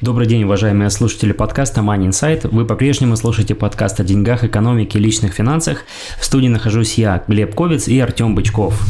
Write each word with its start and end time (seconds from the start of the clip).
Добрый 0.00 0.28
день, 0.28 0.44
уважаемые 0.44 0.90
слушатели 0.90 1.32
подкаста 1.32 1.80
Money 1.80 2.10
Insight. 2.10 2.48
Вы 2.52 2.64
по-прежнему 2.64 3.16
слушаете 3.16 3.56
подкаст 3.56 3.98
о 3.98 4.04
деньгах, 4.04 4.44
экономике 4.44 5.00
и 5.00 5.02
личных 5.02 5.32
финансах. 5.32 5.86
В 6.20 6.24
студии 6.24 6.46
нахожусь 6.46 6.94
я, 6.94 7.24
Глеб 7.26 7.56
Ковец 7.56 7.88
и 7.88 7.98
Артем 7.98 8.36
Бычков. 8.36 8.80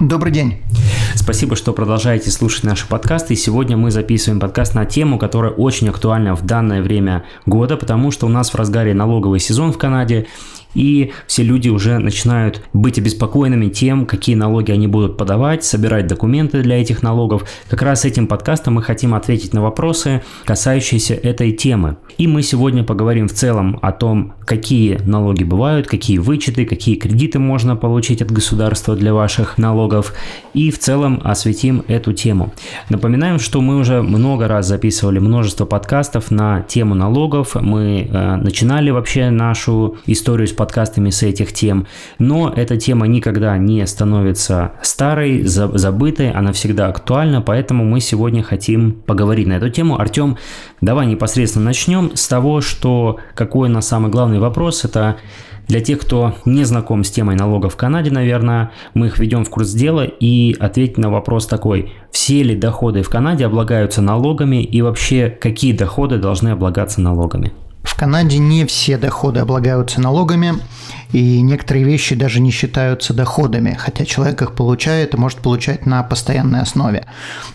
Добрый 0.00 0.32
день. 0.32 0.62
Спасибо, 1.14 1.56
что 1.56 1.74
продолжаете 1.74 2.30
слушать 2.30 2.64
наши 2.64 2.88
подкасты. 2.88 3.34
И 3.34 3.36
сегодня 3.36 3.76
мы 3.76 3.90
записываем 3.90 4.40
подкаст 4.40 4.74
на 4.74 4.86
тему, 4.86 5.18
которая 5.18 5.52
очень 5.52 5.90
актуальна 5.90 6.34
в 6.34 6.46
данное 6.46 6.80
время 6.80 7.24
года, 7.44 7.76
потому 7.76 8.10
что 8.10 8.24
у 8.24 8.30
нас 8.30 8.48
в 8.48 8.54
разгаре 8.54 8.94
налоговый 8.94 9.40
сезон 9.40 9.74
в 9.74 9.78
Канаде, 9.78 10.26
и 10.76 11.12
все 11.26 11.42
люди 11.42 11.70
уже 11.70 11.98
начинают 11.98 12.62
быть 12.72 12.98
обеспокоенными 12.98 13.70
тем, 13.70 14.04
какие 14.04 14.36
налоги 14.36 14.70
они 14.70 14.86
будут 14.86 15.16
подавать, 15.16 15.64
собирать 15.64 16.06
документы 16.06 16.62
для 16.62 16.80
этих 16.80 17.02
налогов. 17.02 17.44
Как 17.68 17.80
раз 17.82 18.04
этим 18.04 18.26
подкастом 18.26 18.74
мы 18.74 18.82
хотим 18.82 19.14
ответить 19.14 19.54
на 19.54 19.62
вопросы, 19.62 20.22
касающиеся 20.44 21.14
этой 21.14 21.52
темы. 21.52 21.96
И 22.18 22.26
мы 22.26 22.42
сегодня 22.42 22.84
поговорим 22.84 23.28
в 23.28 23.32
целом 23.32 23.78
о 23.80 23.92
том, 23.92 24.34
какие 24.44 25.00
налоги 25.06 25.44
бывают, 25.44 25.86
какие 25.86 26.18
вычеты, 26.18 26.66
какие 26.66 26.96
кредиты 26.96 27.38
можно 27.38 27.74
получить 27.74 28.20
от 28.20 28.30
государства 28.30 28.94
для 28.94 29.14
ваших 29.14 29.56
налогов, 29.56 30.12
и 30.52 30.70
в 30.70 30.78
целом 30.78 31.22
осветим 31.24 31.84
эту 31.88 32.12
тему. 32.12 32.52
Напоминаем, 32.90 33.38
что 33.38 33.62
мы 33.62 33.78
уже 33.78 34.02
много 34.02 34.46
раз 34.46 34.66
записывали 34.66 35.18
множество 35.18 35.64
подкастов 35.64 36.30
на 36.30 36.60
тему 36.62 36.94
налогов. 36.94 37.54
Мы 37.54 38.08
э, 38.10 38.36
начинали 38.36 38.90
вообще 38.90 39.30
нашу 39.30 39.96
историю 40.06 40.46
с 40.46 40.50
подкастом 40.52 40.65
подкастами 40.66 41.10
с 41.10 41.22
этих 41.22 41.52
тем, 41.52 41.86
но 42.18 42.52
эта 42.54 42.76
тема 42.76 43.06
никогда 43.06 43.56
не 43.56 43.86
становится 43.86 44.72
старой, 44.82 45.44
забытой, 45.44 46.32
она 46.32 46.52
всегда 46.52 46.88
актуальна, 46.88 47.40
поэтому 47.40 47.84
мы 47.84 48.00
сегодня 48.00 48.42
хотим 48.42 48.90
поговорить 49.06 49.46
на 49.46 49.54
эту 49.54 49.70
тему. 49.70 50.00
Артем, 50.00 50.38
давай 50.80 51.06
непосредственно 51.06 51.66
начнем 51.66 52.16
с 52.16 52.26
того, 52.26 52.60
что 52.60 53.20
какой 53.36 53.68
у 53.68 53.72
нас 53.72 53.86
самый 53.86 54.10
главный 54.10 54.40
вопрос, 54.40 54.84
это 54.84 55.18
для 55.68 55.80
тех, 55.80 56.00
кто 56.00 56.34
не 56.44 56.64
знаком 56.64 57.04
с 57.04 57.10
темой 57.10 57.36
налогов 57.36 57.74
в 57.74 57.76
Канаде, 57.76 58.10
наверное, 58.10 58.72
мы 58.94 59.06
их 59.06 59.20
ведем 59.20 59.44
в 59.44 59.50
курс 59.50 59.70
дела 59.70 60.02
и 60.02 60.56
ответить 60.58 60.98
на 60.98 61.10
вопрос 61.10 61.46
такой. 61.46 61.92
Все 62.10 62.42
ли 62.42 62.56
доходы 62.56 63.02
в 63.02 63.08
Канаде 63.08 63.46
облагаются 63.46 64.02
налогами 64.02 64.64
и 64.64 64.82
вообще 64.82 65.30
какие 65.30 65.72
доходы 65.72 66.18
должны 66.18 66.48
облагаться 66.48 67.00
налогами? 67.00 67.52
В 67.96 67.98
Канаде 67.98 68.36
не 68.36 68.66
все 68.66 68.98
доходы 68.98 69.40
облагаются 69.40 70.02
налогами, 70.02 70.58
и 71.12 71.40
некоторые 71.40 71.84
вещи 71.84 72.14
даже 72.14 72.40
не 72.40 72.50
считаются 72.50 73.14
доходами, 73.14 73.76
хотя 73.78 74.04
человек 74.04 74.42
их 74.42 74.54
получает 74.54 75.14
и 75.14 75.16
может 75.16 75.38
получать 75.38 75.86
на 75.86 76.02
постоянной 76.02 76.60
основе. 76.60 77.04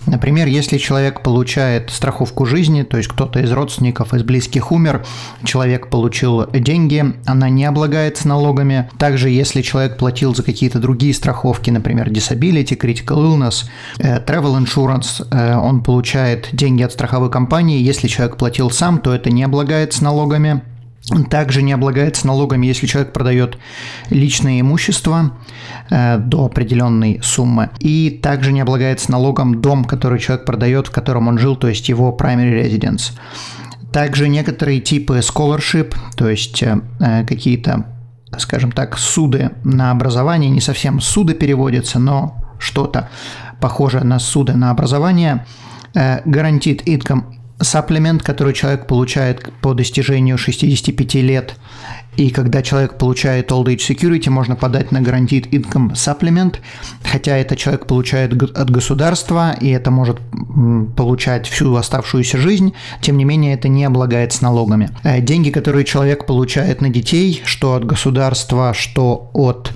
Например, 0.06 0.48
если 0.48 0.78
человек 0.78 1.22
получает 1.22 1.90
страховку 1.90 2.46
жизни, 2.46 2.84
то 2.84 2.98
есть 2.98 3.10
кто-то 3.10 3.40
из 3.40 3.52
родственников, 3.52 4.14
из 4.14 4.24
близких 4.24 4.72
умер, 4.72 5.06
человек 5.44 5.90
получил 5.90 6.50
деньги, 6.52 7.14
она 7.26 7.50
не 7.50 7.66
облагается 7.66 8.28
налогами. 8.28 8.90
Также, 8.98 9.30
если 9.30 9.62
человек 9.62 9.98
платил 9.98 10.34
за 10.36 10.44
какие-то 10.44 10.80
другие 10.80 11.14
страховки, 11.14 11.70
например, 11.70 12.10
disability, 12.10 12.78
critical 12.78 13.18
illness, 13.18 13.66
э, 14.00 14.24
travel 14.24 14.58
insurance, 14.64 15.26
э, 15.32 15.56
он 15.56 15.84
получает 15.84 16.50
деньги 16.54 16.84
от 16.84 16.92
страховой 16.92 17.30
компании. 17.30 17.82
Если 17.82 18.08
человек 18.08 18.38
платил 18.38 18.72
сам, 18.72 19.00
то 19.00 19.14
это 19.14 19.30
не 19.30 19.44
облагается 19.44 20.04
налогами. 20.04 20.62
Также 21.30 21.64
не 21.64 21.74
облагается 21.74 22.28
налогами, 22.28 22.68
если 22.68 22.86
человек 22.86 23.12
продает 23.12 23.58
личное 24.10 24.62
имущество 24.62 25.38
э, 25.90 26.20
до 26.20 26.46
определенной 26.46 27.20
суммы. 27.24 27.72
И 27.80 28.20
также 28.22 28.54
не 28.54 28.62
облагается 28.62 29.12
налогом 29.12 29.62
дом, 29.62 29.84
который 29.84 30.20
человек 30.20 30.46
продает, 30.46 30.88
в 30.88 30.92
котором 30.92 31.28
он 31.28 31.40
жил, 31.40 31.56
то 31.56 31.68
есть 31.68 31.90
его 31.90 32.16
primary 32.16 32.64
residence. 32.64 33.14
Также 33.92 34.30
некоторые 34.30 34.80
типы 34.80 35.18
scholarship, 35.20 35.96
то 36.16 36.30
есть 36.30 36.62
э, 36.62 36.80
какие-то, 37.28 37.88
скажем 38.38 38.72
так, 38.72 38.98
суды 38.98 39.52
на 39.64 39.90
образование, 39.92 40.52
не 40.52 40.62
совсем 40.62 41.02
суды 41.02 41.34
переводятся, 41.34 41.98
но 41.98 42.36
что-то 42.60 43.10
похожее 43.60 44.04
на 44.04 44.20
суды 44.20 44.54
на 44.54 44.70
образование, 44.70 45.46
э, 45.96 46.22
guaranteed 46.26 46.84
income 46.86 47.41
Саплемент, 47.62 48.24
который 48.24 48.54
человек 48.54 48.88
получает 48.88 49.52
по 49.62 49.74
достижению 49.74 50.38
65 50.38 51.16
лет, 51.16 51.56
и 52.18 52.30
когда 52.30 52.62
человек 52.62 52.98
получает 52.98 53.52
Old 53.52 53.66
Age 53.66 53.78
Security, 53.78 54.30
можно 54.30 54.56
подать 54.56 54.92
на 54.92 55.00
Guaranteed 55.00 55.50
Income 55.50 55.94
Supplement, 55.94 56.56
хотя 57.04 57.38
это 57.38 57.56
человек 57.56 57.86
получает 57.86 58.34
от 58.34 58.70
государства, 58.70 59.56
и 59.60 59.70
это 59.70 59.92
может 59.92 60.20
получать 60.96 61.48
всю 61.48 61.74
оставшуюся 61.76 62.38
жизнь, 62.38 62.74
тем 63.02 63.18
не 63.18 63.24
менее 63.24 63.54
это 63.54 63.70
не 63.70 63.86
облагается 63.86 64.44
налогами. 64.44 64.90
Э, 65.04 65.22
деньги, 65.22 65.50
которые 65.50 65.86
человек 65.86 66.26
получает 66.26 66.82
на 66.82 66.90
детей, 66.90 67.42
что 67.46 67.76
от 67.76 67.86
государства, 67.86 68.74
что 68.74 69.30
от 69.34 69.72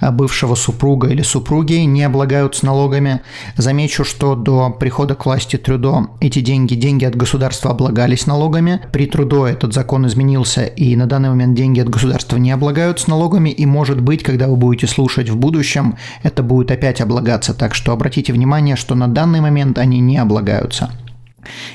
э, 0.00 0.10
бывшего 0.10 0.54
супруга 0.54 1.08
или 1.08 1.22
супруги, 1.22 1.74
не 1.74 2.04
облагаются 2.04 2.66
налогами. 2.66 3.22
Замечу, 3.56 4.04
что 4.04 4.34
до 4.34 4.70
прихода 4.70 5.14
к 5.14 5.24
власти 5.24 5.56
Трудо 5.56 6.08
эти 6.20 6.40
деньги, 6.40 6.74
деньги 6.74 7.04
от 7.04 7.16
государства 7.16 7.70
облагались 7.70 8.26
налогами. 8.26 8.80
При 8.92 9.06
Трудо 9.06 9.46
этот 9.46 9.72
закон 9.72 10.06
изменился, 10.06 10.64
и 10.64 10.94
на 10.96 11.06
данный 11.06 11.30
момент 11.30 11.54
деньги 11.54 11.77
деньги 11.78 11.80
от 11.80 11.88
государства 11.88 12.38
не 12.38 12.50
облагаются 12.50 13.10
налогами, 13.10 13.50
и 13.50 13.66
может 13.66 14.00
быть, 14.00 14.22
когда 14.22 14.48
вы 14.48 14.56
будете 14.56 14.86
слушать 14.86 15.28
в 15.28 15.36
будущем, 15.36 15.96
это 16.22 16.42
будет 16.42 16.70
опять 16.70 17.00
облагаться. 17.00 17.54
Так 17.54 17.74
что 17.74 17.92
обратите 17.92 18.32
внимание, 18.32 18.76
что 18.76 18.94
на 18.94 19.08
данный 19.08 19.40
момент 19.40 19.78
они 19.78 20.00
не 20.00 20.18
облагаются. 20.18 20.90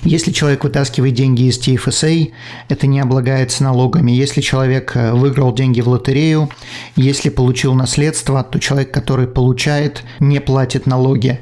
Если 0.03 0.31
человек 0.31 0.63
вытаскивает 0.63 1.13
деньги 1.13 1.43
из 1.43 1.59
TFSA, 1.59 2.31
это 2.69 2.87
не 2.87 2.99
облагается 2.99 3.63
налогами. 3.63 4.11
Если 4.11 4.41
человек 4.41 4.91
э, 4.95 5.13
выиграл 5.13 5.53
деньги 5.53 5.81
в 5.81 5.87
лотерею, 5.87 6.49
если 6.95 7.29
получил 7.29 7.73
наследство, 7.73 8.43
то 8.43 8.59
человек, 8.59 8.91
который 8.91 9.27
получает, 9.27 10.03
не 10.19 10.39
платит 10.39 10.85
налоги. 10.85 11.39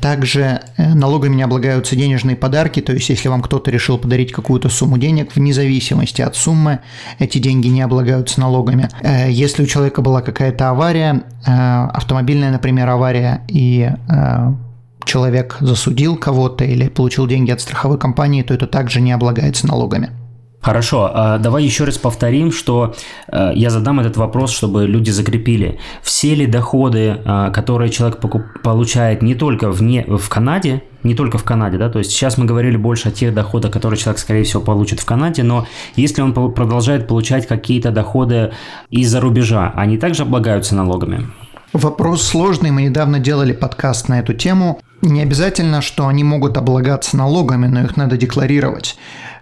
Также 0.00 0.60
э, 0.76 0.94
налогами 0.94 1.34
не 1.34 1.42
облагаются 1.42 1.96
денежные 1.96 2.36
подарки, 2.36 2.80
то 2.80 2.92
есть 2.92 3.08
если 3.08 3.28
вам 3.28 3.42
кто-то 3.42 3.70
решил 3.70 3.98
подарить 3.98 4.32
какую-то 4.32 4.68
сумму 4.68 4.98
денег, 4.98 5.34
вне 5.34 5.52
зависимости 5.52 6.22
от 6.22 6.36
суммы, 6.36 6.80
эти 7.18 7.38
деньги 7.38 7.68
не 7.68 7.82
облагаются 7.82 8.40
налогами. 8.40 8.88
Э, 9.02 9.30
если 9.30 9.62
у 9.62 9.66
человека 9.66 10.02
была 10.02 10.20
какая-то 10.22 10.70
авария, 10.70 11.22
автомобильная, 11.46 12.50
например, 12.50 12.88
авария, 12.88 13.42
и 13.48 13.90
человек 15.04 15.56
засудил 15.60 16.16
кого-то 16.16 16.64
или 16.64 16.88
получил 16.88 17.26
деньги 17.26 17.50
от 17.50 17.60
страховой 17.60 17.98
компании, 17.98 18.42
то 18.42 18.54
это 18.54 18.66
также 18.66 19.00
не 19.00 19.12
облагается 19.12 19.66
налогами. 19.66 20.10
Хорошо, 20.64 21.10
а 21.12 21.36
давай 21.36 21.62
еще 21.62 21.84
раз 21.84 21.98
повторим, 21.98 22.50
что 22.50 22.94
э, 23.30 23.52
я 23.54 23.68
задам 23.68 24.00
этот 24.00 24.16
вопрос, 24.16 24.50
чтобы 24.50 24.86
люди 24.86 25.10
закрепили. 25.10 25.78
Все 26.02 26.34
ли 26.34 26.46
доходы, 26.46 27.20
э, 27.22 27.50
которые 27.52 27.90
человек 27.90 28.18
получает 28.62 29.20
не 29.20 29.34
только 29.34 29.70
вне, 29.70 30.06
в 30.08 30.26
Канаде, 30.30 30.82
не 31.02 31.14
только 31.14 31.36
в 31.36 31.44
Канаде, 31.44 31.76
да, 31.76 31.90
то 31.90 31.98
есть 31.98 32.12
сейчас 32.12 32.38
мы 32.38 32.46
говорили 32.46 32.78
больше 32.78 33.10
о 33.10 33.12
тех 33.12 33.34
доходах, 33.34 33.72
которые 33.72 33.98
человек, 33.98 34.18
скорее 34.18 34.44
всего, 34.44 34.62
получит 34.62 35.00
в 35.00 35.04
Канаде, 35.04 35.42
но 35.42 35.66
если 35.96 36.22
он 36.22 36.32
продолжает 36.32 37.08
получать 37.08 37.46
какие-то 37.46 37.90
доходы 37.90 38.52
из-за 38.88 39.20
рубежа, 39.20 39.70
они 39.76 39.98
также 39.98 40.22
облагаются 40.22 40.74
налогами? 40.74 41.26
Вопрос 41.74 42.22
сложный. 42.22 42.70
Мы 42.70 42.84
недавно 42.84 43.18
делали 43.18 43.52
подкаст 43.52 44.08
на 44.08 44.20
эту 44.20 44.32
тему. 44.32 44.80
Не 45.04 45.20
обязательно, 45.20 45.82
что 45.82 46.08
они 46.08 46.24
могут 46.24 46.56
облагаться 46.56 47.14
налогами, 47.18 47.66
но 47.66 47.82
их 47.82 47.98
надо 47.98 48.16
декларировать. 48.16 48.96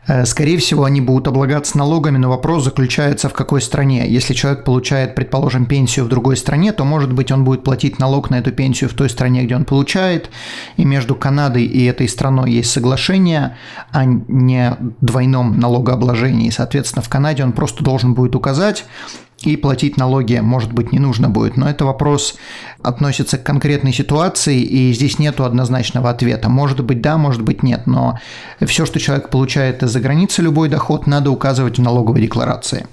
Э, 0.08 0.26
скорее 0.26 0.58
всего, 0.58 0.82
они 0.82 1.00
будут 1.00 1.28
облагаться 1.28 1.78
налогами, 1.78 2.18
но 2.18 2.28
вопрос 2.28 2.64
заключается 2.64 3.28
в 3.28 3.32
какой 3.32 3.62
стране. 3.62 4.04
Если 4.08 4.34
человек 4.34 4.64
получает, 4.64 5.14
предположим, 5.14 5.66
пенсию 5.66 6.06
в 6.06 6.08
другой 6.08 6.36
стране, 6.36 6.72
то, 6.72 6.84
может 6.84 7.12
быть, 7.12 7.30
он 7.30 7.44
будет 7.44 7.62
платить 7.62 8.00
налог 8.00 8.28
на 8.28 8.40
эту 8.40 8.50
пенсию 8.50 8.90
в 8.90 8.94
той 8.94 9.08
стране, 9.08 9.44
где 9.44 9.54
он 9.54 9.64
получает. 9.64 10.30
И 10.76 10.84
между 10.84 11.14
Канадой 11.14 11.64
и 11.64 11.84
этой 11.84 12.08
страной 12.08 12.50
есть 12.50 12.72
соглашение 12.72 13.56
о 13.92 14.04
не 14.04 14.76
двойном 15.00 15.60
налогообложении. 15.60 16.50
Соответственно, 16.50 17.02
в 17.02 17.08
Канаде 17.08 17.44
он 17.44 17.52
просто 17.52 17.84
должен 17.84 18.14
будет 18.14 18.34
указать, 18.34 18.84
и 19.46 19.56
платить 19.56 19.96
налоги, 19.96 20.38
может 20.40 20.72
быть, 20.72 20.92
не 20.92 20.98
нужно 20.98 21.28
будет. 21.28 21.56
Но 21.56 21.68
это 21.68 21.84
вопрос 21.84 22.36
относится 22.82 23.38
к 23.38 23.42
конкретной 23.42 23.92
ситуации, 23.92 24.60
и 24.60 24.92
здесь 24.92 25.18
нет 25.18 25.40
однозначного 25.40 26.10
ответа. 26.10 26.48
Может 26.48 26.84
быть, 26.84 27.00
да, 27.00 27.16
может 27.16 27.42
быть, 27.42 27.62
нет. 27.62 27.86
Но 27.86 28.18
все, 28.64 28.86
что 28.86 29.00
человек 29.00 29.28
получает 29.30 29.82
из-за 29.82 30.00
границы, 30.00 30.42
любой 30.42 30.68
доход, 30.68 31.06
надо 31.06 31.30
указывать 31.30 31.78
в 31.78 31.82
налоговой 31.82 32.22
декларации. 32.22 32.86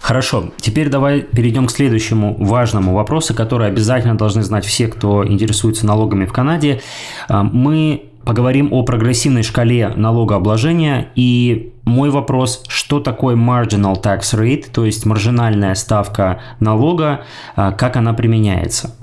Хорошо, 0.00 0.52
теперь 0.60 0.88
давай 0.88 1.20
перейдем 1.20 1.66
к 1.66 1.70
следующему 1.70 2.36
важному 2.38 2.94
вопросу, 2.94 3.34
который 3.34 3.68
обязательно 3.68 4.16
должны 4.16 4.42
знать 4.42 4.64
все, 4.64 4.88
кто 4.88 5.26
интересуется 5.26 5.86
налогами 5.86 6.24
в 6.24 6.32
Канаде. 6.32 6.82
А, 7.28 7.42
мы 7.42 8.11
поговорим 8.24 8.72
о 8.72 8.82
прогрессивной 8.82 9.42
шкале 9.42 9.88
налогообложения 9.88 11.08
и 11.14 11.72
мой 11.84 12.10
вопрос, 12.10 12.64
что 12.68 13.00
такое 13.00 13.36
marginal 13.36 14.00
tax 14.00 14.34
rate, 14.34 14.66
то 14.72 14.84
есть 14.84 15.06
маржинальная 15.06 15.74
ставка 15.74 16.40
налога, 16.60 17.24
а, 17.56 17.72
как 17.72 17.96
она 17.96 18.12
применяется? 18.12 18.94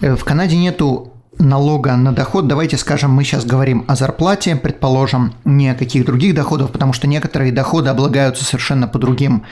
Э, 0.00 0.16
в 0.16 0.24
Канаде 0.24 0.56
нету 0.56 1.12
налога 1.38 1.96
на 1.96 2.12
доход, 2.12 2.48
давайте 2.48 2.76
скажем, 2.76 3.12
мы 3.12 3.24
сейчас 3.24 3.44
говорим 3.44 3.84
о 3.86 3.94
зарплате, 3.94 4.56
предположим, 4.56 5.34
не 5.44 5.70
о 5.70 5.74
каких 5.74 6.04
других 6.04 6.34
доходах, 6.34 6.70
потому 6.70 6.92
что 6.92 7.06
некоторые 7.06 7.52
доходы 7.52 7.90
облагаются 7.90 8.44
совершенно 8.44 8.88
по 8.88 8.98
другим, 8.98 9.44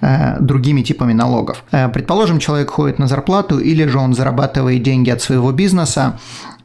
э, 0.00 0.36
другими 0.40 0.82
типами 0.82 1.12
налогов. 1.12 1.64
Э, 1.70 1.88
предположим, 1.88 2.38
человек 2.38 2.70
ходит 2.70 2.98
на 2.98 3.06
зарплату 3.06 3.58
или 3.58 3.84
же 3.86 3.98
он 3.98 4.14
зарабатывает 4.14 4.82
деньги 4.82 5.10
от 5.10 5.22
своего 5.22 5.52
бизнеса, 5.52 6.18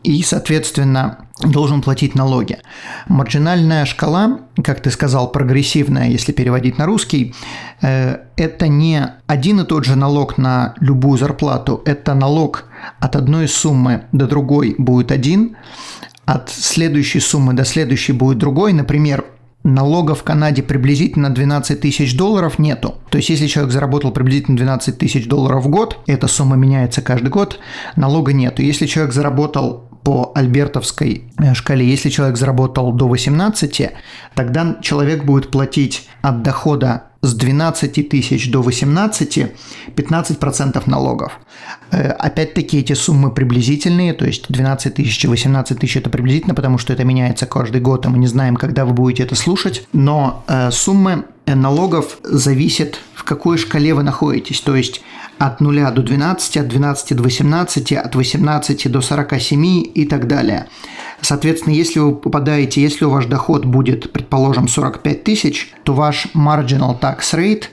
и, 0.03 0.21
соответственно, 0.23 1.19
должен 1.41 1.81
платить 1.81 2.15
налоги. 2.15 2.59
Маржинальная 3.07 3.85
шкала, 3.85 4.41
как 4.63 4.81
ты 4.81 4.91
сказал, 4.91 5.31
прогрессивная, 5.31 6.09
если 6.09 6.31
переводить 6.31 6.77
на 6.77 6.85
русский, 6.85 7.33
э, 7.81 8.17
это 8.37 8.67
не 8.67 9.01
один 9.25 9.61
и 9.61 9.65
тот 9.65 9.85
же 9.85 9.95
налог 9.95 10.37
на 10.37 10.75
любую 10.79 11.17
зарплату, 11.17 11.81
это 11.85 12.13
налог 12.13 12.65
от 12.99 13.15
одной 13.15 13.47
суммы 13.47 14.03
до 14.11 14.27
другой 14.27 14.75
будет 14.77 15.11
один, 15.11 15.57
от 16.25 16.49
следующей 16.49 17.19
суммы 17.19 17.53
до 17.53 17.65
следующей 17.65 18.13
будет 18.13 18.37
другой. 18.37 18.71
Например, 18.71 19.25
налога 19.63 20.13
в 20.15 20.23
Канаде 20.23 20.61
приблизительно 20.61 21.29
12 21.29 21.81
тысяч 21.81 22.15
долларов 22.15 22.59
нету. 22.59 22.95
То 23.09 23.17
есть, 23.17 23.29
если 23.29 23.47
человек 23.47 23.73
заработал 23.73 24.11
приблизительно 24.11 24.55
12 24.55 24.97
тысяч 24.97 25.27
долларов 25.27 25.65
в 25.65 25.69
год, 25.69 25.99
эта 26.05 26.27
сумма 26.27 26.55
меняется 26.55 27.01
каждый 27.01 27.29
год, 27.29 27.59
налога 27.95 28.33
нету. 28.33 28.61
Если 28.61 28.85
человек 28.85 29.13
заработал 29.13 29.89
по 30.03 30.31
альбертовской 30.35 31.23
э, 31.39 31.53
шкале, 31.53 31.89
если 31.89 32.09
человек 32.09 32.37
заработал 32.37 32.91
до 32.91 33.07
18, 33.07 33.91
тогда 34.35 34.77
человек 34.81 35.23
будет 35.23 35.51
платить 35.51 36.07
от 36.21 36.43
дохода 36.43 37.03
с 37.21 37.33
12 37.33 38.09
тысяч 38.09 38.51
до 38.51 38.61
18 38.61 39.51
15% 39.95 40.83
налогов. 40.89 41.39
Э, 41.91 42.09
опять-таки 42.09 42.79
эти 42.79 42.93
суммы 42.93 43.31
приблизительные, 43.31 44.13
то 44.13 44.25
есть 44.25 44.45
12 44.49 44.95
тысяч 44.95 45.23
и 45.23 45.27
18 45.27 45.79
тысяч 45.79 45.97
это 45.97 46.09
приблизительно, 46.09 46.53
потому 46.53 46.77
что 46.77 46.91
это 46.91 47.05
меняется 47.05 47.45
каждый 47.45 47.79
год, 47.79 48.05
и 48.05 48.09
мы 48.09 48.17
не 48.17 48.27
знаем, 48.27 48.57
когда 48.57 48.85
вы 48.85 48.93
будете 48.93 49.23
это 49.23 49.35
слушать, 49.35 49.87
но 49.93 50.43
э, 50.47 50.69
суммы 50.71 51.25
налогов 51.45 52.17
зависят, 52.23 52.99
в 53.15 53.23
какой 53.23 53.57
шкале 53.57 53.93
вы 53.93 54.03
находитесь, 54.03 54.59
то 54.61 54.75
есть 54.75 55.01
от 55.39 55.61
0 55.61 55.91
до 55.91 56.01
12, 56.01 56.57
от 56.57 56.67
12 56.67 57.17
до 57.17 57.23
18, 57.23 57.93
от 57.93 58.15
18 58.15 58.91
до 58.91 59.01
47 59.01 59.83
и 59.93 60.05
так 60.05 60.27
далее. 60.27 60.67
Соответственно, 61.21 61.73
если 61.73 61.99
вы 61.99 62.15
попадаете, 62.15 62.81
если 62.81 63.05
у 63.05 63.09
ваш 63.09 63.25
доход 63.25 63.65
будет, 63.65 64.11
предположим, 64.11 64.67
45 64.67 65.23
тысяч, 65.23 65.73
то 65.83 65.93
ваш 65.93 66.27
marginal 66.35 66.99
tax 66.99 67.33
rate 67.33 67.65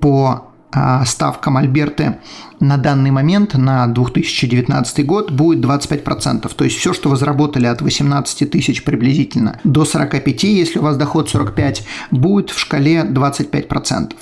по 0.00 0.48
а, 0.70 1.04
ставкам 1.06 1.56
Альберты 1.56 2.18
на 2.60 2.76
данный 2.76 3.10
момент, 3.10 3.54
на 3.54 3.86
2019 3.86 5.06
год, 5.06 5.30
будет 5.30 5.64
25%. 5.64 6.50
То 6.54 6.64
есть 6.64 6.76
все, 6.76 6.92
что 6.92 7.08
вы 7.08 7.16
заработали 7.16 7.66
от 7.66 7.80
18 7.80 8.50
тысяч 8.50 8.84
приблизительно 8.84 9.58
до 9.64 9.86
45, 9.86 10.44
если 10.44 10.78
у 10.78 10.82
вас 10.82 10.98
доход 10.98 11.30
45, 11.30 11.86
будет 12.10 12.50
в 12.50 12.58
шкале 12.58 13.00
25%. 13.02 14.12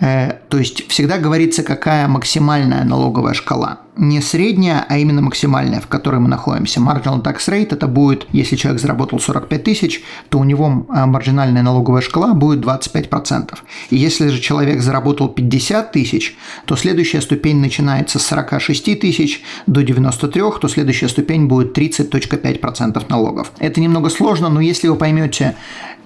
Э, 0.00 0.34
то 0.48 0.58
есть 0.58 0.88
всегда 0.88 1.18
говорится, 1.18 1.62
какая 1.62 2.06
максимальная 2.08 2.84
налоговая 2.84 3.34
шкала. 3.34 3.80
Не 3.96 4.20
средняя, 4.20 4.86
а 4.88 4.96
именно 4.96 5.20
максимальная, 5.20 5.80
в 5.80 5.88
которой 5.88 6.20
мы 6.20 6.28
находимся. 6.28 6.78
Marginal 6.78 7.20
tax 7.20 7.48
rate 7.48 7.72
это 7.72 7.88
будет, 7.88 8.28
если 8.30 8.54
человек 8.54 8.80
заработал 8.80 9.18
45 9.18 9.64
тысяч, 9.64 10.04
то 10.28 10.38
у 10.38 10.44
него 10.44 10.86
а, 10.88 11.06
маржинальная 11.06 11.62
налоговая 11.62 12.00
шкала 12.00 12.32
будет 12.32 12.64
25%. 12.64 13.58
И 13.90 13.96
если 13.96 14.28
же 14.28 14.40
человек 14.40 14.82
заработал 14.82 15.28
50 15.28 15.90
тысяч, 15.90 16.36
то 16.64 16.76
следующая 16.76 17.20
ступень 17.20 17.58
начинается 17.58 18.20
с 18.20 18.26
46 18.26 19.00
тысяч 19.00 19.42
до 19.66 19.82
93, 19.82 20.42
то 20.60 20.68
следующая 20.68 21.08
ступень 21.08 21.46
будет 21.46 21.76
30.5% 21.76 23.04
налогов. 23.08 23.50
Это 23.58 23.80
немного 23.80 24.10
сложно, 24.10 24.48
но 24.48 24.60
если 24.60 24.86
вы 24.86 24.94
поймете 24.94 25.56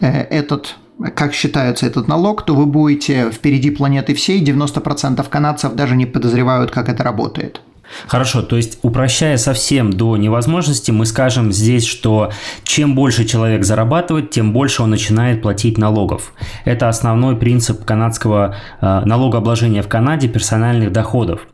э, 0.01 0.23
этот 0.31 0.77
как 1.15 1.35
считается 1.35 1.87
этот 1.87 2.09
налог, 2.09 2.45
то 2.45 2.55
вы 2.55 2.67
будете 2.67 3.31
впереди 3.31 3.71
планеты 3.71 4.15
всей, 4.15 4.43
90% 4.43 5.27
канадцев 5.29 5.75
даже 5.75 5.97
не 5.97 6.07
подозревают, 6.07 6.71
как 6.71 6.89
это 6.89 7.03
работает. 7.03 7.61
Хорошо, 8.07 8.43
то 8.43 8.57
есть 8.57 8.79
упрощая 8.83 9.37
совсем 9.37 9.93
до 9.93 10.17
невозможности, 10.17 10.91
мы 10.91 11.07
скажем 11.07 11.53
здесь, 11.53 11.85
что 11.85 12.31
чем 12.65 12.95
больше 12.95 13.25
человек 13.25 13.65
зарабатывает, 13.65 14.31
тем 14.31 14.53
больше 14.53 14.83
он 14.83 14.91
начинает 14.91 15.43
платить 15.43 15.79
налогов. 15.79 16.33
Это 16.65 16.89
основной 16.89 17.37
принцип 17.37 17.85
канадского 17.85 18.57
э, 18.81 19.03
налогообложения 19.05 19.83
в 19.83 19.89
Канаде 19.89 20.29
персональных 20.29 20.93
доходов. 20.93 21.47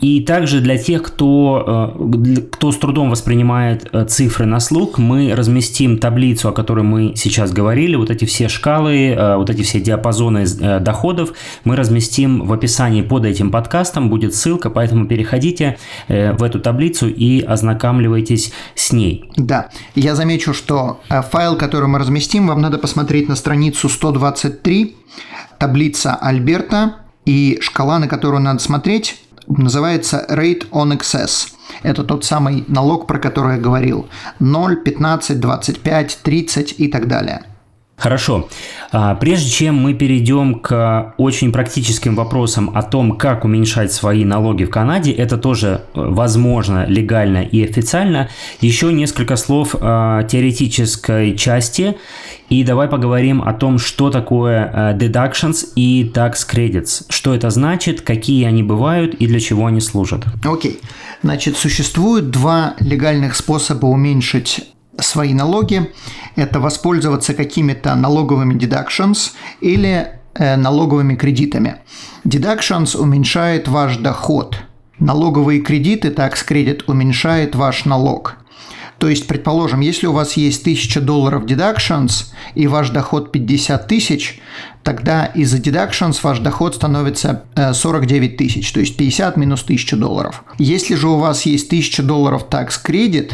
И 0.00 0.20
также 0.20 0.60
для 0.60 0.76
тех, 0.76 1.02
кто, 1.02 1.94
э, 1.96 2.42
кто 2.50 2.72
с 2.72 2.76
трудом 2.76 3.10
воспринимает 3.10 3.88
э, 3.92 4.04
цифры 4.06 4.44
на 4.44 4.58
слух, 4.58 4.98
мы 4.98 5.32
разместим 5.34 5.98
таблицу, 5.98 6.48
о 6.48 6.52
которой 6.52 6.84
мы 6.84 7.12
сейчас 7.14 7.52
говорили, 7.52 7.94
вот 7.94 8.10
эти 8.10 8.24
все 8.24 8.48
шкалы, 8.48 9.10
э, 9.10 9.36
вот 9.36 9.50
эти 9.50 9.62
все 9.62 9.80
диапазоны 9.80 10.46
доходов, 10.80 11.32
мы 11.62 11.76
разместим 11.76 12.44
в 12.44 12.52
описании 12.52 13.02
под 13.02 13.24
этим 13.24 13.50
подкастом, 13.52 14.10
будет 14.10 14.34
ссылка, 14.34 14.68
поэтому 14.68 15.06
переходите 15.06 15.78
в 16.08 16.42
эту 16.42 16.60
таблицу 16.60 17.08
и 17.08 17.40
ознакомливайтесь 17.40 18.52
с 18.74 18.92
ней. 18.92 19.30
Да, 19.36 19.70
я 19.94 20.14
замечу, 20.14 20.52
что 20.54 21.00
файл, 21.08 21.56
который 21.56 21.88
мы 21.88 21.98
разместим, 21.98 22.48
вам 22.48 22.60
надо 22.60 22.78
посмотреть 22.78 23.28
на 23.28 23.36
страницу 23.36 23.88
123, 23.88 24.96
таблица 25.58 26.14
Альберта, 26.14 26.96
и 27.24 27.58
шкала, 27.60 27.98
на 27.98 28.08
которую 28.08 28.42
надо 28.42 28.58
смотреть, 28.60 29.23
называется 29.46 30.26
Rate 30.28 30.68
on 30.70 30.96
Excess. 30.98 31.48
Это 31.82 32.04
тот 32.04 32.24
самый 32.24 32.64
налог, 32.68 33.06
про 33.06 33.18
который 33.18 33.56
я 33.56 33.60
говорил. 33.60 34.08
0, 34.38 34.76
15, 34.76 35.40
25, 35.40 36.18
30 36.22 36.74
и 36.78 36.88
так 36.88 37.08
далее. 37.08 37.44
Хорошо. 37.96 38.48
А, 38.92 39.14
прежде 39.14 39.50
чем 39.50 39.76
мы 39.76 39.94
перейдем 39.94 40.56
к 40.56 41.14
очень 41.16 41.52
практическим 41.52 42.16
вопросам 42.16 42.70
о 42.74 42.82
том, 42.82 43.16
как 43.16 43.44
уменьшать 43.44 43.92
свои 43.92 44.24
налоги 44.24 44.64
в 44.64 44.70
Канаде, 44.70 45.12
это 45.12 45.38
тоже 45.38 45.82
э, 45.94 46.00
возможно 46.00 46.86
легально 46.86 47.44
и 47.44 47.64
официально, 47.64 48.28
еще 48.60 48.92
несколько 48.92 49.36
слов 49.36 49.72
теоретической 49.72 51.36
части. 51.36 51.96
И 52.50 52.62
давай 52.62 52.88
поговорим 52.88 53.42
о 53.42 53.54
том, 53.54 53.78
что 53.78 54.10
такое 54.10 54.70
э, 54.72 54.98
deductions 54.98 55.72
и 55.76 56.10
tax 56.14 56.38
credits. 56.50 57.04
Что 57.08 57.34
это 57.34 57.50
значит, 57.50 58.02
какие 58.02 58.44
они 58.44 58.62
бывают 58.62 59.14
и 59.14 59.26
для 59.26 59.40
чего 59.40 59.66
они 59.66 59.80
служат. 59.80 60.24
Окей. 60.44 60.72
Okay. 60.72 60.84
Значит, 61.22 61.56
существует 61.56 62.30
два 62.30 62.74
легальных 62.80 63.34
способа 63.34 63.86
уменьшить 63.86 64.73
свои 65.00 65.34
налоги. 65.34 65.92
Это 66.36 66.60
воспользоваться 66.60 67.34
какими-то 67.34 67.94
налоговыми 67.94 68.54
deductions 68.54 69.32
или 69.60 70.08
э, 70.34 70.56
налоговыми 70.56 71.14
кредитами. 71.14 71.76
Deductions 72.24 72.96
уменьшает 72.96 73.68
ваш 73.68 73.96
доход. 73.98 74.58
Налоговые 74.98 75.60
кредиты, 75.60 76.08
tax 76.08 76.46
credit, 76.48 76.84
уменьшает 76.86 77.54
ваш 77.54 77.84
налог. 77.84 78.36
То 78.98 79.08
есть, 79.08 79.26
предположим, 79.26 79.80
если 79.80 80.06
у 80.06 80.12
вас 80.12 80.36
есть 80.36 80.62
1000 80.62 81.00
долларов 81.00 81.44
deductions 81.44 82.32
и 82.54 82.66
ваш 82.66 82.90
доход 82.90 83.32
50 83.32 83.88
тысяч, 83.88 84.40
тогда 84.82 85.26
из-за 85.26 85.58
deductions 85.58 86.18
ваш 86.22 86.38
доход 86.38 86.76
становится 86.76 87.44
49 87.54 88.32
э, 88.32 88.36
тысяч, 88.36 88.72
то 88.72 88.80
есть 88.80 88.96
50 88.96 89.36
минус 89.36 89.62
1000 89.64 89.96
долларов. 89.96 90.44
Если 90.58 90.94
же 90.94 91.08
у 91.08 91.18
вас 91.18 91.44
есть 91.44 91.66
1000 91.66 92.02
долларов 92.02 92.46
tax 92.48 92.74
credit, 92.82 93.32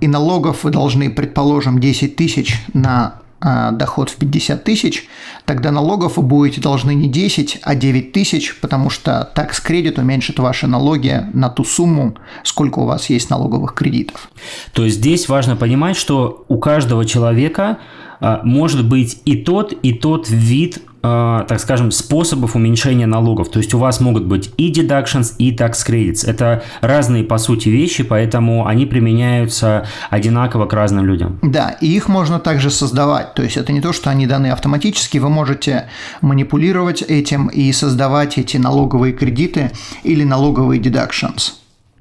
и 0.00 0.08
налогов 0.08 0.64
вы 0.64 0.70
должны, 0.70 1.10
предположим, 1.10 1.78
10 1.78 2.16
тысяч 2.16 2.60
на 2.72 3.20
а, 3.38 3.70
доход 3.70 4.08
в 4.08 4.16
50 4.16 4.64
тысяч, 4.64 5.06
тогда 5.44 5.70
налогов 5.70 6.16
вы 6.16 6.22
будете 6.22 6.60
должны 6.60 6.94
не 6.94 7.08
10, 7.08 7.60
а 7.62 7.74
9 7.74 8.12
тысяч, 8.12 8.58
потому 8.60 8.88
что 8.88 9.30
такс 9.34 9.60
кредит 9.60 9.98
уменьшит 9.98 10.38
ваши 10.38 10.66
налоги 10.66 11.22
на 11.34 11.50
ту 11.50 11.62
сумму, 11.62 12.16
сколько 12.44 12.78
у 12.78 12.86
вас 12.86 13.10
есть 13.10 13.28
налоговых 13.28 13.74
кредитов. 13.74 14.30
То 14.72 14.84
есть 14.84 14.96
здесь 14.96 15.28
важно 15.28 15.54
понимать, 15.54 15.96
что 15.96 16.46
у 16.48 16.58
каждого 16.58 17.04
человека 17.04 17.78
а, 18.20 18.40
может 18.42 18.88
быть 18.88 19.20
и 19.26 19.36
тот, 19.36 19.72
и 19.72 19.92
тот 19.92 20.30
вид 20.30 20.82
так 21.48 21.60
скажем, 21.60 21.90
способов 21.90 22.56
уменьшения 22.56 23.06
налогов. 23.06 23.50
То 23.50 23.58
есть 23.58 23.74
у 23.74 23.78
вас 23.78 24.00
могут 24.00 24.24
быть 24.24 24.50
и 24.56 24.72
deductions, 24.72 25.34
и 25.38 25.54
tax 25.54 25.86
credits. 25.86 26.26
Это 26.26 26.62
разные, 26.80 27.24
по 27.24 27.38
сути, 27.38 27.68
вещи, 27.68 28.02
поэтому 28.02 28.66
они 28.66 28.86
применяются 28.86 29.86
одинаково 30.10 30.66
к 30.66 30.72
разным 30.72 31.06
людям. 31.06 31.38
Да, 31.42 31.76
и 31.80 31.86
их 31.86 32.08
можно 32.08 32.38
также 32.38 32.70
создавать. 32.70 33.34
То 33.34 33.42
есть 33.42 33.56
это 33.56 33.72
не 33.72 33.80
то, 33.80 33.92
что 33.92 34.10
они 34.10 34.26
даны 34.26 34.48
автоматически, 34.48 35.18
вы 35.18 35.28
можете 35.28 35.88
манипулировать 36.20 37.02
этим 37.02 37.48
и 37.48 37.72
создавать 37.72 38.38
эти 38.38 38.56
налоговые 38.56 39.12
кредиты 39.12 39.70
или 40.04 40.24
налоговые 40.24 40.80
deductions. 40.80 41.52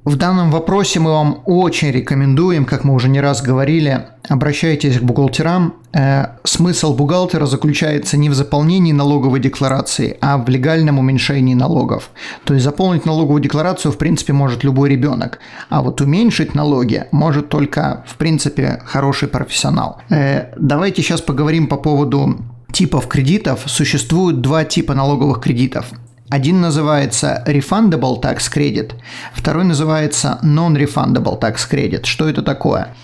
В 0.06 0.18
данном 0.18 0.52
вопросе 0.52 1.00
мы 1.00 1.10
вам 1.10 1.42
очень 1.46 1.90
рекомендуем, 1.90 2.66
как 2.66 2.84
мы 2.84 2.94
уже 2.94 3.10
не 3.10 3.20
раз 3.20 3.42
говорили, 3.42 4.06
обращайтесь 4.30 5.00
к 5.00 5.02
бухгалтерам. 5.02 5.78
Э, 5.94 6.28
смысл 6.44 6.94
бухгалтера 6.94 7.48
заключается 7.48 8.16
не 8.16 8.30
в 8.30 8.36
заполнении 8.36 8.92
налоговой 8.92 9.40
декларации, 9.40 10.16
а 10.22 10.38
в 10.38 10.48
легальном 10.48 11.00
уменьшении 11.00 11.56
налогов. 11.56 12.12
То 12.44 12.54
есть 12.54 12.64
заполнить 12.64 13.08
налоговую 13.08 13.42
декларацию 13.42 13.92
в 13.92 13.98
принципе 13.98 14.32
может 14.34 14.64
любой 14.64 14.90
ребенок, 14.90 15.40
а 15.70 15.82
вот 15.82 16.00
уменьшить 16.02 16.54
налоги 16.54 17.06
может 17.12 17.50
только 17.50 18.04
в 18.08 18.18
принципе 18.18 18.84
хороший 18.86 19.28
профессионал. 19.28 20.02
Э, 20.12 20.54
давайте 20.56 21.02
сейчас 21.02 21.22
поговорим 21.22 21.66
по 21.66 21.78
поводу 21.78 22.42
типов 22.72 23.08
кредитов. 23.08 23.64
Существует 23.66 24.40
два 24.42 24.66
типа 24.66 24.94
налоговых 24.94 25.42
кредитов. 25.42 25.88
Один 26.30 26.60
называется 26.60 27.44
Refundable 27.46 28.20
Tax 28.20 28.52
Credit, 28.52 28.94
второй 29.34 29.64
называется 29.64 30.40
Non-Refundable 30.42 31.40
Tax 31.40 31.58
Credit. 31.70 32.06
Что 32.06 32.28
это 32.28 32.42
такое? 32.42 32.96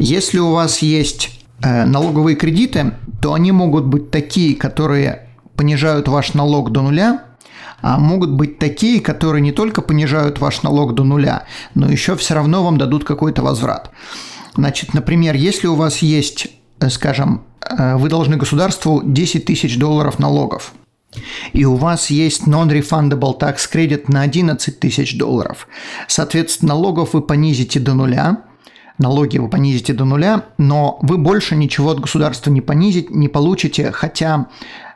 Если 0.00 0.40
у 0.40 0.50
вас 0.50 0.78
есть 0.78 1.30
э, 1.62 1.84
налоговые 1.84 2.34
кредиты, 2.34 2.94
то 3.22 3.34
они 3.34 3.52
могут 3.52 3.84
быть 3.84 4.10
такие, 4.10 4.56
которые 4.56 5.28
понижают 5.54 6.08
ваш 6.08 6.34
налог 6.34 6.72
до 6.72 6.82
нуля, 6.82 7.22
а 7.80 7.98
могут 7.98 8.32
быть 8.32 8.58
такие, 8.58 9.00
которые 9.00 9.40
не 9.40 9.52
только 9.52 9.80
понижают 9.80 10.40
ваш 10.40 10.64
налог 10.64 10.94
до 10.94 11.04
нуля, 11.04 11.44
но 11.76 11.88
еще 11.88 12.16
все 12.16 12.34
равно 12.34 12.64
вам 12.64 12.78
дадут 12.78 13.04
какой-то 13.04 13.42
возврат. 13.42 13.90
Значит, 14.56 14.92
например, 14.92 15.36
если 15.36 15.68
у 15.68 15.76
вас 15.76 15.98
есть, 15.98 16.48
э, 16.80 16.90
скажем, 16.90 17.44
э, 17.60 17.94
вы 17.94 18.08
должны 18.08 18.36
государству 18.36 19.02
10 19.04 19.44
тысяч 19.44 19.78
долларов 19.78 20.18
налогов– 20.18 20.72
и 21.52 21.64
у 21.64 21.76
вас 21.76 22.10
есть 22.10 22.46
non-refundable 22.46 23.38
tax 23.38 23.68
credit 23.72 24.04
на 24.08 24.22
11 24.22 24.80
тысяч 24.80 25.16
долларов. 25.18 25.68
Соответственно, 26.08 26.74
налогов 26.74 27.14
вы 27.14 27.22
понизите 27.22 27.80
до 27.80 27.94
нуля, 27.94 28.44
налоги 28.98 29.38
вы 29.38 29.48
понизите 29.48 29.92
до 29.92 30.04
нуля, 30.04 30.44
но 30.58 30.98
вы 31.02 31.18
больше 31.18 31.56
ничего 31.56 31.90
от 31.90 32.00
государства 32.00 32.50
не 32.50 32.60
понизить, 32.60 33.10
не 33.10 33.28
получите, 33.28 33.90
хотя 33.92 34.48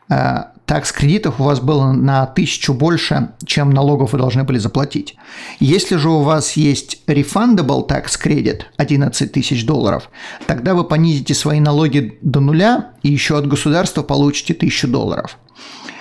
э, 0.08 0.36
такс 0.68 0.92
кредитов 0.92 1.40
у 1.40 1.44
вас 1.44 1.60
было 1.60 1.92
на 1.92 2.26
тысячу 2.26 2.74
больше, 2.74 3.30
чем 3.44 3.70
налогов 3.70 4.12
вы 4.12 4.18
должны 4.18 4.44
были 4.44 4.58
заплатить. 4.58 5.16
Если 5.60 5.96
же 5.96 6.10
у 6.10 6.20
вас 6.20 6.52
есть 6.52 7.02
refundable 7.06 7.88
tax 7.88 8.10
credit 8.22 8.62
11 8.76 9.32
тысяч 9.32 9.64
долларов, 9.64 10.10
тогда 10.46 10.74
вы 10.74 10.84
понизите 10.84 11.34
свои 11.34 11.58
налоги 11.58 12.18
до 12.20 12.40
нуля 12.40 12.90
и 13.02 13.10
еще 13.10 13.38
от 13.38 13.48
государства 13.48 14.02
получите 14.02 14.54
тысячу 14.54 14.88
долларов. 14.88 15.38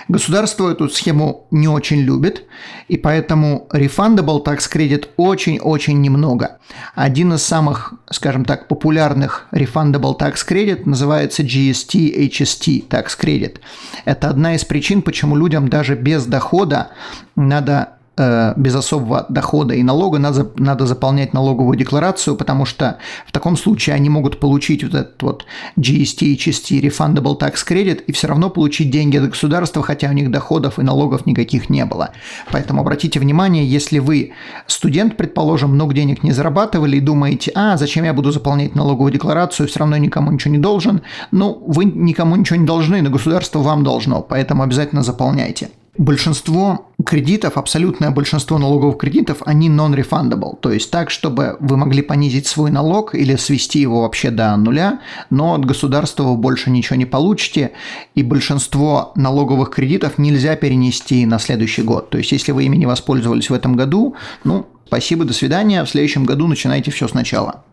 Государство 0.07 0.71
эту 0.71 0.87
схему 0.87 1.47
не 1.51 1.67
очень 1.67 1.99
любит, 1.99 2.45
и 2.87 2.97
поэтому 2.97 3.67
refundable 3.73 4.43
tax 4.43 4.59
credit 4.71 5.07
очень-очень 5.17 5.99
немного. 5.99 6.59
Один 6.95 7.33
из 7.33 7.43
самых, 7.43 7.93
скажем 8.09 8.45
так, 8.45 8.69
популярных 8.69 9.47
refundable 9.51 10.17
tax 10.17 10.35
credit 10.47 10.83
называется 10.85 11.43
GST 11.43 12.29
HST 12.29 12.87
tax 12.87 13.19
credit. 13.19 13.57
Это 14.05 14.29
одна 14.29 14.55
из 14.55 14.63
причин, 14.63 15.01
почему 15.01 15.35
людям 15.35 15.67
даже 15.67 15.95
без 15.95 16.25
дохода 16.25 16.91
надо 17.35 17.96
без 18.17 18.75
особого 18.75 19.25
дохода 19.29 19.75
и 19.75 19.83
налога 19.83 20.17
надо, 20.17 20.49
надо 20.55 20.87
заполнять 20.87 21.33
налоговую 21.33 21.77
декларацию, 21.77 22.35
потому 22.35 22.65
что 22.65 22.97
в 23.27 23.31
таком 23.31 23.55
случае 23.55 23.95
они 23.95 24.09
могут 24.09 24.39
получить 24.39 24.83
вот 24.83 24.95
этот 24.95 25.21
вот 25.21 25.45
GST, 25.77 26.35
HST, 26.35 26.81
Refundable 26.81 27.37
Tax 27.39 27.55
Credit 27.67 28.03
и 28.07 28.11
все 28.11 28.27
равно 28.27 28.49
получить 28.49 28.89
деньги 28.89 29.17
от 29.17 29.29
государства, 29.29 29.83
хотя 29.83 30.09
у 30.09 30.13
них 30.13 30.31
доходов 30.31 30.79
и 30.79 30.83
налогов 30.83 31.25
никаких 31.25 31.69
не 31.69 31.85
было. 31.85 32.09
Поэтому 32.51 32.81
обратите 32.81 33.19
внимание, 33.19 33.65
если 33.65 33.99
вы 33.99 34.33
студент, 34.65 35.15
предположим, 35.15 35.71
много 35.71 35.93
денег 35.93 36.23
не 36.23 36.31
зарабатывали 36.31 36.97
и 36.97 37.01
думаете, 37.01 37.51
а, 37.53 37.77
зачем 37.77 38.03
я 38.03 38.13
буду 38.13 38.31
заполнять 38.31 38.75
налоговую 38.75 39.11
декларацию, 39.11 39.67
все 39.67 39.79
равно 39.79 39.97
никому 39.97 40.31
ничего 40.31 40.53
не 40.53 40.59
должен, 40.59 41.01
ну, 41.31 41.63
вы 41.67 41.85
никому 41.85 42.35
ничего 42.35 42.59
не 42.59 42.65
должны, 42.65 43.01
но 43.01 43.09
государство 43.09 43.59
вам 43.59 43.83
должно, 43.83 44.21
поэтому 44.21 44.63
обязательно 44.63 45.03
заполняйте 45.03 45.69
большинство 45.97 46.91
кредитов, 47.05 47.57
абсолютное 47.57 48.11
большинство 48.11 48.57
налоговых 48.57 48.97
кредитов, 48.97 49.39
они 49.45 49.69
non-refundable. 49.69 50.57
То 50.59 50.71
есть 50.71 50.91
так, 50.91 51.09
чтобы 51.09 51.57
вы 51.59 51.77
могли 51.77 52.01
понизить 52.01 52.47
свой 52.47 52.71
налог 52.71 53.15
или 53.15 53.35
свести 53.35 53.79
его 53.79 54.01
вообще 54.01 54.29
до 54.29 54.55
нуля, 54.57 54.99
но 55.29 55.53
от 55.53 55.65
государства 55.65 56.23
вы 56.23 56.37
больше 56.37 56.69
ничего 56.69 56.95
не 56.95 57.05
получите. 57.05 57.71
И 58.15 58.23
большинство 58.23 59.11
налоговых 59.15 59.71
кредитов 59.71 60.17
нельзя 60.17 60.55
перенести 60.55 61.25
на 61.25 61.39
следующий 61.39 61.81
год. 61.81 62.09
То 62.09 62.17
есть 62.17 62.31
если 62.31 62.51
вы 62.51 62.65
ими 62.65 62.77
не 62.77 62.85
воспользовались 62.85 63.49
в 63.49 63.53
этом 63.53 63.75
году, 63.75 64.15
ну, 64.43 64.67
спасибо, 64.85 65.25
до 65.25 65.33
свидания, 65.33 65.83
в 65.83 65.89
следующем 65.89 66.25
году 66.25 66.47
начинайте 66.47 66.91
все 66.91 67.07
сначала. 67.07 67.63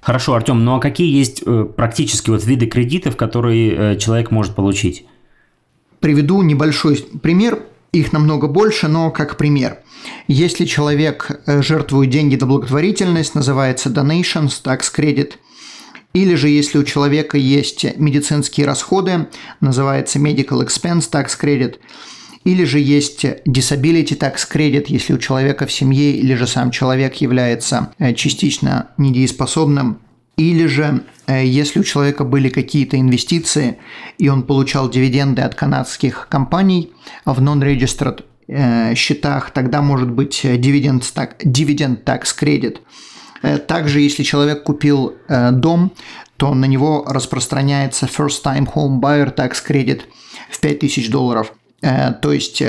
Хорошо, 0.00 0.34
Артем, 0.34 0.64
ну 0.64 0.76
а 0.76 0.80
какие 0.80 1.12
есть 1.12 1.42
э, 1.44 1.64
практически 1.64 2.30
вот 2.30 2.44
виды 2.44 2.66
кредитов, 2.66 3.16
которые 3.16 3.94
э, 3.94 3.96
человек 3.96 4.30
может 4.30 4.54
получить? 4.54 5.06
Приведу 6.00 6.42
небольшой 6.42 6.96
пример, 7.22 7.62
их 7.92 8.12
намного 8.12 8.46
больше, 8.46 8.88
но 8.88 9.10
как 9.10 9.36
пример. 9.36 9.78
Если 10.26 10.64
человек 10.64 11.30
э, 11.46 11.62
жертвует 11.62 12.10
деньги 12.10 12.36
на 12.36 12.46
благотворительность, 12.46 13.34
называется 13.34 13.88
donations, 13.88 14.62
tax 14.62 14.82
credit, 14.94 15.32
или 16.14 16.34
же 16.34 16.48
если 16.48 16.78
у 16.78 16.84
человека 16.84 17.36
есть 17.36 17.84
медицинские 17.96 18.66
расходы, 18.66 19.28
называется 19.60 20.18
medical 20.18 20.64
expense 20.64 21.10
tax 21.10 21.30
credit, 21.40 21.76
или 22.44 22.64
же 22.64 22.78
есть 22.78 23.24
disability 23.24 24.16
tax 24.16 24.36
credit, 24.50 24.86
если 24.88 25.12
у 25.12 25.18
человека 25.18 25.66
в 25.66 25.72
семье 25.72 26.12
или 26.12 26.34
же 26.34 26.46
сам 26.46 26.70
человек 26.70 27.16
является 27.16 27.92
э, 27.98 28.14
частично 28.14 28.90
недееспособным, 28.96 29.98
или 30.38 30.66
же, 30.66 31.02
э, 31.26 31.44
если 31.44 31.80
у 31.80 31.84
человека 31.84 32.24
были 32.24 32.48
какие-то 32.48 32.98
инвестиции, 32.98 33.78
и 34.18 34.28
он 34.28 34.44
получал 34.44 34.88
дивиденды 34.88 35.42
от 35.42 35.54
канадских 35.54 36.28
компаний 36.30 36.92
в 37.24 37.42
non-registered 37.42 38.24
э, 38.46 38.94
счетах, 38.94 39.50
тогда 39.50 39.82
может 39.82 40.10
быть 40.10 40.44
dividend 40.44 41.02
tax 41.12 42.26
credit. 42.40 42.78
Э, 43.42 43.58
также, 43.58 44.00
если 44.00 44.22
человек 44.22 44.62
купил 44.62 45.16
дом, 45.28 45.92
то 46.36 46.54
на 46.54 46.66
него 46.66 47.04
распространяется 47.08 48.06
First 48.06 48.44
Time 48.44 48.72
Home 48.74 49.00
Buyer 49.00 49.34
Tax 49.34 49.56
Credit 49.68 50.02
в 50.50 50.60
5000 50.60 51.10
долларов. 51.10 51.52
То 51.80 52.32
есть 52.32 52.62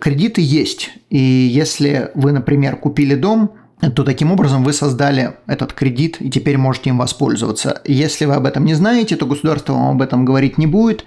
кредиты 0.00 0.40
есть. 0.42 0.90
И 1.10 1.18
если 1.18 2.10
вы, 2.14 2.32
например, 2.32 2.76
купили 2.76 3.14
дом, 3.14 3.52
то 3.80 4.04
таким 4.04 4.30
образом 4.30 4.62
вы 4.62 4.72
создали 4.74 5.36
этот 5.46 5.72
кредит 5.72 6.18
и 6.20 6.30
теперь 6.30 6.58
можете 6.58 6.90
им 6.90 6.98
воспользоваться. 6.98 7.80
Если 7.86 8.26
вы 8.26 8.34
об 8.34 8.44
этом 8.44 8.64
не 8.66 8.74
знаете, 8.74 9.16
то 9.16 9.24
государство 9.24 9.72
вам 9.72 9.96
об 9.96 10.02
этом 10.02 10.24
говорить 10.26 10.58
не 10.58 10.66
будет. 10.66 11.04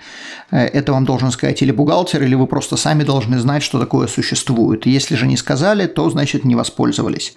Э, 0.50 0.66
это 0.66 0.92
вам 0.92 1.06
должен 1.06 1.32
сказать 1.32 1.62
или 1.62 1.72
бухгалтер, 1.72 2.24
или 2.24 2.34
вы 2.34 2.48
просто 2.48 2.76
сами 2.76 3.04
должны 3.04 3.38
знать, 3.38 3.62
что 3.62 3.80
такое 3.80 4.08
существует. 4.08 4.88
Если 4.88 5.16
же 5.16 5.28
не 5.28 5.38
сказали, 5.38 5.86
то 5.86 6.10
значит 6.10 6.46
не 6.46 6.56
воспользовались. 6.56 7.36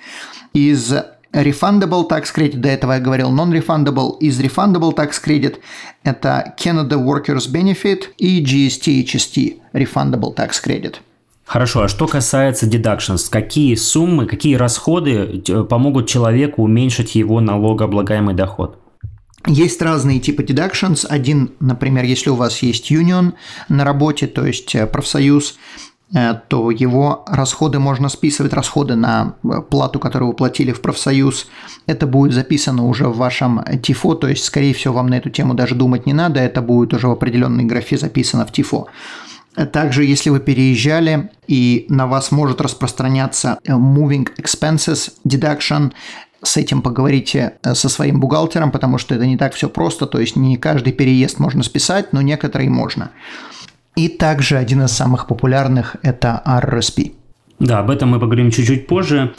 Из 0.54 0.94
Refundable 1.32 2.08
Tax 2.08 2.34
Credit, 2.34 2.56
до 2.56 2.70
этого 2.70 2.92
я 2.92 3.00
говорил 3.00 3.30
Non-Refundable, 3.30 4.18
из 4.20 4.40
Refundable 4.40 4.94
Tax 4.94 5.22
Credit 5.22 5.58
это 6.02 6.54
Canada 6.58 6.94
Workers 6.94 7.50
Benefit 7.52 8.04
и 8.16 8.42
GST 8.42 9.04
HST 9.04 9.56
Refundable 9.74 10.34
Tax 10.34 10.52
Credit– 10.64 10.96
Хорошо, 11.46 11.82
а 11.82 11.88
что 11.88 12.08
касается 12.08 12.66
deductions, 12.66 13.30
какие 13.30 13.76
суммы, 13.76 14.26
какие 14.26 14.56
расходы 14.56 15.44
э, 15.48 15.62
помогут 15.62 16.08
человеку 16.08 16.64
уменьшить 16.64 17.14
его 17.14 17.40
налогооблагаемый 17.40 18.34
доход? 18.34 18.80
Есть 19.46 19.80
разные 19.80 20.18
типы 20.18 20.42
deductions. 20.42 21.06
Один, 21.06 21.52
например, 21.60 22.04
если 22.04 22.30
у 22.30 22.34
вас 22.34 22.58
есть 22.64 22.90
union 22.90 23.34
на 23.68 23.84
работе, 23.84 24.26
то 24.26 24.44
есть 24.44 24.74
э, 24.74 24.88
профсоюз, 24.88 25.56
э, 26.12 26.34
то 26.48 26.72
его 26.72 27.24
расходы 27.28 27.78
можно 27.78 28.08
списывать, 28.08 28.52
расходы 28.52 28.96
на 28.96 29.36
плату, 29.70 30.00
которую 30.00 30.30
вы 30.30 30.36
платили 30.36 30.72
в 30.72 30.80
профсоюз. 30.80 31.46
Это 31.86 32.08
будет 32.08 32.32
записано 32.32 32.88
уже 32.88 33.06
в 33.06 33.18
вашем 33.18 33.62
ТИФО, 33.82 34.16
то 34.16 34.26
есть, 34.26 34.42
скорее 34.42 34.74
всего, 34.74 34.94
вам 34.94 35.06
на 35.06 35.14
эту 35.14 35.30
тему 35.30 35.54
даже 35.54 35.76
думать 35.76 36.06
не 36.06 36.12
надо, 36.12 36.40
это 36.40 36.60
будет 36.60 36.92
уже 36.92 37.06
в 37.06 37.12
определенной 37.12 37.62
графе 37.62 37.96
записано 37.96 38.46
в 38.46 38.50
ТИФО. 38.50 38.88
Также, 39.72 40.04
если 40.04 40.30
вы 40.30 40.40
переезжали 40.40 41.30
и 41.46 41.86
на 41.88 42.06
вас 42.06 42.30
может 42.30 42.60
распространяться 42.60 43.58
э, 43.64 43.72
Moving 43.72 44.28
Expenses 44.36 45.12
Deduction, 45.26 45.92
с 46.42 46.56
этим 46.56 46.82
поговорите 46.82 47.54
э, 47.62 47.74
со 47.74 47.88
своим 47.88 48.20
бухгалтером, 48.20 48.70
потому 48.70 48.98
что 48.98 49.14
это 49.14 49.26
не 49.26 49.36
так 49.36 49.54
все 49.54 49.68
просто, 49.68 50.06
то 50.06 50.20
есть 50.20 50.36
не 50.36 50.56
каждый 50.56 50.92
переезд 50.92 51.38
можно 51.38 51.62
списать, 51.62 52.12
но 52.12 52.20
некоторые 52.20 52.68
можно. 52.68 53.10
И 53.96 54.08
также 54.08 54.58
один 54.58 54.82
из 54.82 54.92
самых 54.92 55.26
популярных– 55.26 55.96
это 56.02 56.42
RRSP. 56.44 57.12
Да, 57.58 57.78
об 57.78 57.90
этом 57.90 58.10
мы 58.10 58.20
поговорим 58.20 58.50
чуть-чуть 58.50 58.86
позже. 58.86 59.34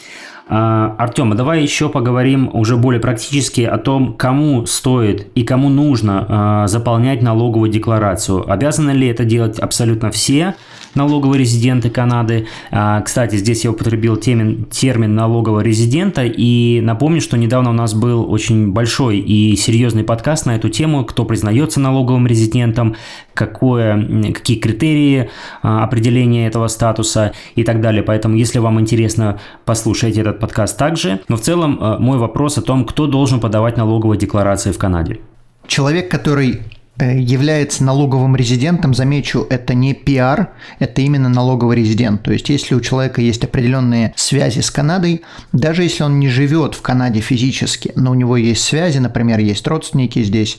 А, 0.50 0.96
Артем, 0.98 1.34
а 1.34 1.36
давай 1.36 1.62
еще 1.62 1.90
поговорим 1.90 2.50
уже 2.54 2.78
более 2.78 3.02
практически 3.02 3.62
о 3.62 3.78
том, 3.78 4.14
кому 4.14 4.66
стоит 4.66 5.28
и 5.36 5.44
кому 5.44 5.70
нужно 5.70 6.26
а, 6.28 6.68
заполнять 6.68 7.22
налоговую 7.22 7.70
декларацию. 7.70 8.50
Обязаны 8.50 8.92
ли 8.92 9.08
это 9.08 9.26
делать 9.26 9.60
абсолютно 9.60 10.10
все 10.12 10.56
налоговые 10.98 11.40
резиденты 11.40 11.90
Канады? 11.90 12.48
А, 12.72 13.02
кстати, 13.02 13.36
здесь 13.38 13.64
я 13.64 13.72
употребил 13.72 14.18
термин, 14.18 14.66
термин 14.66 15.16
налогового 15.16 15.62
резидента 15.62 16.24
и 16.26 16.82
напомню, 16.82 17.22
что 17.22 17.38
недавно 17.38 17.70
у 17.70 17.74
нас 17.74 17.94
был 17.94 18.30
очень 18.30 18.72
большой 18.72 19.20
и 19.20 19.56
серьезный 19.56 20.04
подкаст 20.04 20.46
на 20.46 20.56
эту 20.56 20.70
тему, 20.70 21.06
кто 21.06 21.24
признается 21.24 21.80
налоговым 21.80 22.28
резидентом, 22.28 22.96
какое, 23.34 24.34
какие 24.34 24.58
критерии 24.58 25.30
определения 25.62 26.48
этого 26.48 26.68
статуса 26.68 27.34
и 27.56 27.64
так 27.64 27.82
далее. 27.82 28.04
Поэтому, 28.04 28.36
если 28.36 28.60
вам 28.60 28.80
интересно, 28.80 29.40
послушайте 29.66 30.22
этот 30.22 30.40
подкаст 30.40 30.78
также. 30.78 31.22
Но 31.28 31.38
в 31.38 31.42
целом 31.42 31.80
э, 31.80 31.98
мой 32.00 32.18
вопрос 32.18 32.58
о 32.58 32.62
том, 32.62 32.86
кто 32.86 33.08
должен 33.08 33.40
подавать 33.40 33.78
налоговые 33.78 34.20
декларации 34.20 34.72
в 34.72 34.78
Канаде. 34.78 35.20
Человек, 35.68 36.10
который 36.10 36.62
является 37.00 37.84
налоговым 37.84 38.36
резидентом, 38.36 38.94
замечу, 38.94 39.46
это 39.50 39.74
не 39.74 39.94
пиар, 39.94 40.54
это 40.80 41.02
именно 41.02 41.30
налоговый 41.30 41.78
резидент. 41.78 42.24
То 42.24 42.32
есть, 42.32 42.50
если 42.50 42.76
у 42.76 42.82
человека 42.82 43.22
есть 43.22 43.44
определенные 43.44 44.14
связи 44.16 44.62
с 44.62 44.72
Канадой, 44.72 45.22
даже 45.54 45.84
если 45.84 46.04
он 46.04 46.20
не 46.20 46.30
живет 46.30 46.74
в 46.76 46.82
Канаде 46.82 47.20
физически, 47.20 47.92
но 47.96 48.12
у 48.12 48.16
него 48.16 48.38
есть 48.38 48.64
связи, 48.64 48.98
например, 48.98 49.40
есть 49.40 49.68
родственники 49.68 50.24
здесь, 50.24 50.58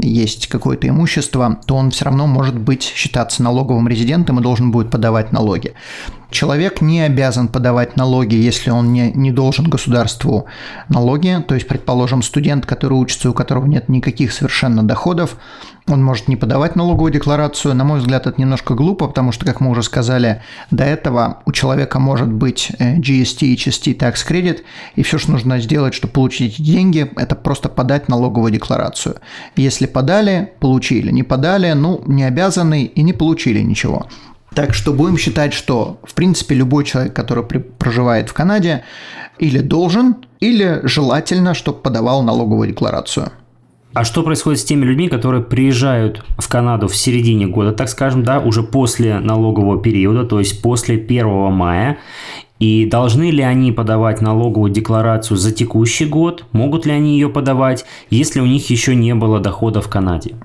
есть 0.00 0.46
какое-то 0.46 0.88
имущество, 0.88 1.60
то 1.66 1.76
он 1.76 1.90
все 1.90 2.04
равно 2.04 2.26
может 2.26 2.58
быть 2.58 2.82
считаться 2.82 3.42
налоговым 3.42 3.88
резидентом 3.88 4.38
и 4.38 4.42
должен 4.42 4.70
будет 4.70 4.90
подавать 4.90 5.32
налоги. 5.32 5.74
Человек 6.30 6.80
не 6.80 7.02
обязан 7.02 7.48
подавать 7.48 7.96
налоги, 7.96 8.36
если 8.36 8.70
он 8.70 8.92
не, 8.92 9.12
не 9.12 9.32
должен 9.32 9.68
государству 9.68 10.46
налоги. 10.88 11.44
То 11.46 11.54
есть, 11.54 11.68
предположим, 11.68 12.22
студент, 12.22 12.64
который 12.64 12.94
учится, 12.94 13.28
у 13.28 13.34
которого 13.34 13.66
нет 13.66 13.88
никаких 13.88 14.32
совершенно 14.32 14.82
доходов, 14.82 15.36
он 15.88 16.02
может 16.02 16.28
не 16.28 16.36
подавать 16.36 16.76
налоговую 16.76 17.12
декларацию. 17.12 17.74
На 17.74 17.84
мой 17.84 17.98
взгляд, 17.98 18.26
это 18.26 18.40
немножко 18.40 18.74
глупо, 18.74 19.08
потому 19.08 19.32
что, 19.32 19.44
как 19.44 19.60
мы 19.60 19.70
уже 19.70 19.82
сказали, 19.82 20.42
до 20.70 20.84
этого 20.84 21.42
у 21.44 21.52
человека 21.52 21.98
может 21.98 22.28
быть 22.32 22.70
э, 22.78 22.98
GST, 22.98 23.54
HST, 23.54 23.96
Tax 23.96 24.14
Credit, 24.28 24.60
и 24.94 25.02
все, 25.02 25.18
что 25.18 25.32
нужно 25.32 25.60
сделать, 25.60 25.94
чтобы 25.94 26.12
получить 26.12 26.54
эти 26.54 26.62
деньги, 26.62 27.10
это 27.16 27.34
просто 27.34 27.68
подать 27.68 28.08
налоговую 28.08 28.52
декларацию. 28.52 29.16
Если 29.56 29.86
подали, 29.86 30.52
получили. 30.60 31.10
Не 31.10 31.24
подали, 31.24 31.72
ну, 31.72 32.02
не 32.06 32.24
обязаны 32.24 32.84
и 32.84 33.02
не 33.02 33.12
получили 33.12 33.60
ничего. 33.60 34.06
Так 34.54 34.74
что 34.74 34.92
будем 34.92 35.16
считать, 35.16 35.54
что, 35.54 35.98
в 36.04 36.14
принципе, 36.14 36.54
любой 36.54 36.84
человек, 36.84 37.14
который 37.14 37.42
проживает 37.42 38.28
в 38.28 38.34
Канаде, 38.34 38.84
или 39.38 39.58
должен, 39.58 40.16
или 40.40 40.80
желательно, 40.84 41.54
чтобы 41.54 41.78
подавал 41.78 42.22
налоговую 42.22 42.68
декларацию. 42.68 43.32
А 43.94 44.04
что 44.04 44.22
происходит 44.22 44.60
с 44.60 44.64
теми 44.64 44.84
людьми, 44.84 45.08
которые 45.08 45.42
приезжают 45.42 46.24
в 46.38 46.48
Канаду 46.48 46.88
в 46.88 46.96
середине 46.96 47.46
года, 47.46 47.72
так 47.72 47.88
скажем, 47.88 48.24
да, 48.24 48.40
уже 48.40 48.62
после 48.62 49.18
налогового 49.18 49.80
периода, 49.82 50.24
то 50.24 50.38
есть 50.38 50.62
после 50.62 50.96
1 50.96 51.52
мая, 51.52 51.98
и 52.58 52.86
должны 52.86 53.30
ли 53.30 53.42
они 53.42 53.72
подавать 53.72 54.20
налоговую 54.20 54.70
декларацию 54.70 55.36
за 55.36 55.50
текущий 55.52 56.06
год? 56.06 56.44
Могут 56.52 56.86
ли 56.86 56.92
они 56.92 57.14
ее 57.14 57.28
подавать, 57.28 57.84
если 58.08 58.40
у 58.40 58.46
них 58.46 58.70
еще 58.70 58.94
не 58.94 59.14
было 59.14 59.40
дохода 59.40 59.80
в 59.80 59.88
Канаде? 59.88 60.36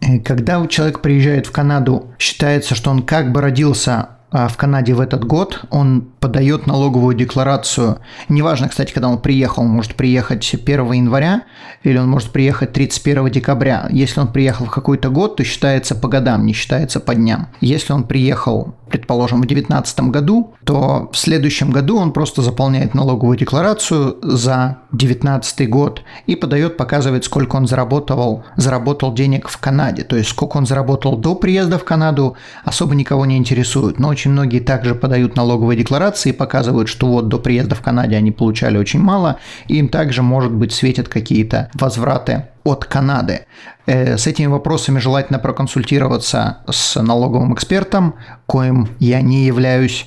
Э, 0.00 0.18
когда 0.18 0.64
человек 0.66 1.00
приезжает 1.00 1.46
в 1.46 1.50
Канаду, 1.50 2.08
считается, 2.18 2.74
что 2.74 2.90
он 2.90 3.02
как 3.02 3.32
бы 3.32 3.40
родился 3.40 4.10
в 4.32 4.56
Канаде 4.56 4.94
в 4.94 5.00
этот 5.00 5.24
год, 5.24 5.64
он 5.70 6.08
подает 6.18 6.66
налоговую 6.66 7.14
декларацию. 7.14 7.98
Неважно, 8.28 8.68
кстати, 8.68 8.92
когда 8.92 9.08
он 9.08 9.18
приехал, 9.18 9.62
он 9.62 9.68
может 9.68 9.94
приехать 9.94 10.54
1 10.54 10.92
января 10.92 11.42
или 11.82 11.98
он 11.98 12.08
может 12.08 12.30
приехать 12.30 12.72
31 12.72 13.30
декабря. 13.30 13.88
Если 13.90 14.20
он 14.20 14.32
приехал 14.32 14.66
в 14.66 14.70
какой-то 14.70 15.10
год, 15.10 15.36
то 15.36 15.44
считается 15.44 15.94
по 15.94 16.08
годам, 16.08 16.46
не 16.46 16.54
считается 16.54 16.98
по 16.98 17.14
дням. 17.14 17.48
Если 17.60 17.92
он 17.92 18.04
приехал, 18.04 18.74
предположим, 18.92 19.38
в 19.38 19.46
2019 19.46 20.00
году, 20.10 20.54
то 20.64 21.08
в 21.12 21.16
следующем 21.16 21.70
году 21.70 21.96
он 21.96 22.12
просто 22.12 22.42
заполняет 22.42 22.94
налоговую 22.94 23.38
декларацию 23.38 24.18
за 24.22 24.78
2019 24.92 25.68
год 25.70 26.02
и 26.26 26.36
подает, 26.36 26.76
показывает, 26.76 27.24
сколько 27.24 27.56
он 27.56 27.66
заработал, 27.66 28.44
заработал 28.56 29.14
денег 29.14 29.48
в 29.48 29.58
Канаде. 29.58 30.04
То 30.04 30.16
есть 30.16 30.28
сколько 30.28 30.58
он 30.58 30.66
заработал 30.66 31.16
до 31.16 31.34
приезда 31.34 31.78
в 31.78 31.84
Канаду, 31.84 32.36
особо 32.64 32.94
никого 32.94 33.24
не 33.26 33.38
интересует. 33.38 33.98
Но 33.98 34.08
очень 34.08 34.30
многие 34.30 34.60
также 34.60 34.94
подают 34.94 35.36
налоговые 35.36 35.78
декларации 35.78 36.30
и 36.30 36.32
показывают, 36.32 36.88
что 36.88 37.06
вот 37.06 37.28
до 37.28 37.38
приезда 37.38 37.74
в 37.74 37.80
Канаде 37.80 38.16
они 38.16 38.30
получали 38.30 38.76
очень 38.76 39.00
мало, 39.00 39.38
и 39.68 39.76
им 39.76 39.88
также, 39.88 40.22
может 40.22 40.52
быть, 40.52 40.72
светят 40.72 41.08
какие-то 41.08 41.70
возвраты 41.74 42.44
от 42.64 42.84
Канады. 42.84 43.46
Э, 43.86 44.16
с 44.16 44.26
этими 44.26 44.46
вопросами 44.46 44.98
желательно 44.98 45.38
проконсультироваться 45.38 46.58
с 46.70 47.00
налоговым 47.00 47.54
экспертом, 47.54 48.14
коим 48.46 48.88
я 48.98 49.20
не 49.20 49.46
являюсь 49.46 50.06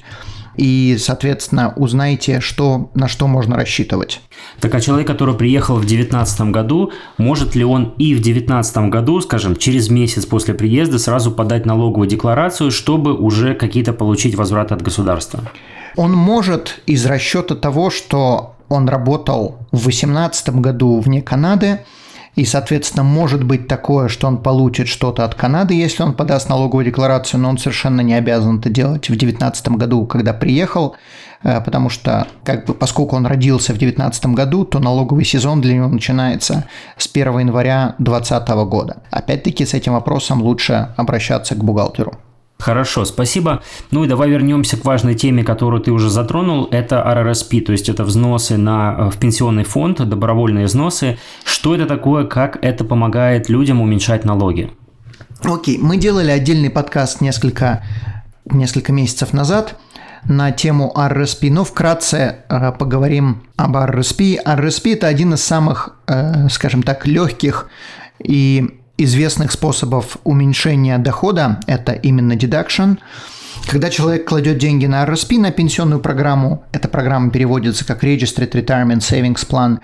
и, 0.57 0.97
соответственно, 0.99 1.73
узнайте, 1.75 2.39
что, 2.39 2.89
на 2.93 3.07
что 3.07 3.27
можно 3.27 3.55
рассчитывать. 3.55 4.21
Так 4.59 4.73
а 4.73 4.79
человек, 4.79 5.07
который 5.07 5.35
приехал 5.35 5.75
в 5.75 5.85
2019 5.85 6.41
году, 6.51 6.91
может 7.17 7.55
ли 7.55 7.63
он 7.63 7.93
и 7.97 8.13
в 8.13 8.21
2019 8.21 8.77
году, 8.89 9.19
скажем, 9.21 9.55
через 9.55 9.89
месяц 9.89 10.25
после 10.25 10.53
приезда 10.53 10.99
сразу 10.99 11.31
подать 11.31 11.65
налоговую 11.65 12.07
декларацию, 12.07 12.71
чтобы 12.71 13.13
уже 13.13 13.53
какие-то 13.53 13.93
получить 13.93 14.35
возвраты 14.35 14.73
от 14.73 14.81
государства? 14.81 15.43
Он 15.97 16.13
может 16.13 16.81
из 16.85 17.05
расчета 17.05 17.55
того, 17.55 17.89
что 17.89 18.55
он 18.69 18.89
работал 18.89 19.59
в 19.71 19.83
2018 19.83 20.49
году 20.55 20.99
вне 20.99 21.21
Канады, 21.21 21.81
и, 22.35 22.43
соответственно, 22.43 23.03
может 23.03 23.43
быть 23.43 23.67
такое, 23.67 24.09
что 24.09 24.27
он 24.27 24.37
получит 24.37 24.87
что-то 24.87 25.23
от 25.23 25.35
Канады, 25.35 25.73
если 25.73 26.03
он 26.03 26.13
подаст 26.13 26.49
налоговую 26.49 26.85
декларацию, 26.85 27.39
но 27.39 27.49
он 27.49 27.57
совершенно 27.57 28.01
не 28.01 28.13
обязан 28.13 28.59
это 28.59 28.69
делать 28.69 29.05
в 29.05 29.15
2019 29.15 29.69
году, 29.69 30.05
когда 30.05 30.33
приехал, 30.33 30.95
э, 31.43 31.61
потому 31.61 31.89
что, 31.89 32.27
как 32.43 32.65
бы, 32.65 32.73
поскольку 32.73 33.15
он 33.15 33.25
родился 33.25 33.73
в 33.73 33.77
2019 33.77 34.25
году, 34.27 34.65
то 34.65 34.79
налоговый 34.79 35.23
сезон 35.23 35.61
для 35.61 35.75
него 35.75 35.87
начинается 35.87 36.65
с 36.97 37.07
1 37.07 37.39
января 37.39 37.95
2020 37.99 38.49
года. 38.67 38.97
Опять-таки, 39.11 39.65
с 39.65 39.73
этим 39.73 39.93
вопросом 39.93 40.41
лучше 40.41 40.89
обращаться 40.97 41.55
к 41.55 41.63
бухгалтеру. 41.63 42.19
Хорошо, 42.65 43.05
спасибо. 43.05 43.61
Ну 43.91 44.05
и 44.05 44.07
давай 44.07 44.27
вернемся 44.27 44.75
к 44.75 44.85
важной 44.85 45.13
теме, 45.13 45.43
которую 45.43 45.83
ты 45.83 45.91
уже 45.91 46.09
затронул. 46.09 46.67
Это 46.71 46.95
RRSP, 46.95 47.61
то 47.61 47.71
есть 47.71 47.89
это 47.89 48.03
взносы 48.03 48.57
на, 48.57 48.95
э, 48.97 49.09
в 49.11 49.19
пенсионный 49.19 49.63
фонд, 49.63 49.97
добровольные 50.09 50.65
взносы. 50.65 51.19
Что 51.43 51.75
это 51.75 51.85
такое, 51.85 52.25
как 52.25 52.57
это 52.63 52.83
помогает 52.83 53.49
людям 53.49 53.81
уменьшать 53.81 54.25
налоги? 54.25 54.71
Окей, 55.43 55.77
мы 55.77 55.97
делали 55.97 56.31
отдельный 56.31 56.71
подкаст 56.71 57.21
несколько, 57.21 57.83
несколько 58.45 58.91
месяцев 58.91 59.31
назад 59.31 59.75
на 60.27 60.51
тему 60.51 60.91
RRSP, 60.97 61.51
но 61.51 61.65
вкратце 61.65 62.37
э, 62.49 62.71
поговорим 62.71 63.43
об 63.57 63.77
RRSP. 63.77 64.43
RRSP– 64.43 64.93
это 64.95 65.05
один 65.05 65.35
из 65.35 65.43
самых, 65.43 65.99
э, 66.07 66.49
скажем 66.49 66.81
так, 66.81 67.05
легких 67.05 67.67
и 68.17 68.79
известных 68.97 69.51
способов 69.51 70.17
уменьшения 70.23 70.97
дохода– 70.97 71.59
это 71.67 71.93
именно 71.93 72.33
deduction. 72.33 72.97
Когда 73.67 73.89
человек 73.89 74.27
кладет 74.27 74.57
деньги 74.57 74.85
на 74.85 75.03
RSP, 75.05 75.39
на 75.39 75.51
пенсионную 75.51 75.99
программу, 75.99 76.63
эта 76.71 76.87
программа 76.87 77.31
переводится 77.31 77.85
как 77.85 78.03
Registered 78.03 78.51
Retirement 78.51 78.99
Savings 78.99 79.47
Plan, 79.47 79.79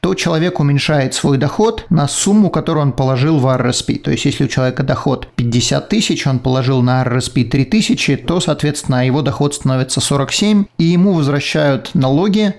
то 0.00 0.14
человек 0.14 0.58
уменьшает 0.58 1.14
свой 1.14 1.38
доход 1.38 1.86
на 1.88 2.08
сумму, 2.08 2.50
которую 2.50 2.86
он 2.86 2.92
положил 2.92 3.38
в 3.38 3.46
RSP. 3.46 4.00
То 4.00 4.10
есть, 4.10 4.24
если 4.24 4.44
у 4.44 4.48
человека 4.48 4.82
доход 4.82 5.28
50 5.36 5.88
тысяч, 5.88 6.26
он 6.26 6.40
положил 6.40 6.82
на 6.82 7.04
RSP 7.04 7.44
3 7.48 7.64
тысячи, 7.66 8.16
то, 8.16 8.40
соответственно, 8.40 9.06
его 9.06 9.22
доход 9.22 9.54
становится 9.54 10.00
47, 10.00 10.64
и 10.78 10.84
ему 10.84 11.12
возвращают 11.12 11.94
налоги 11.94 12.56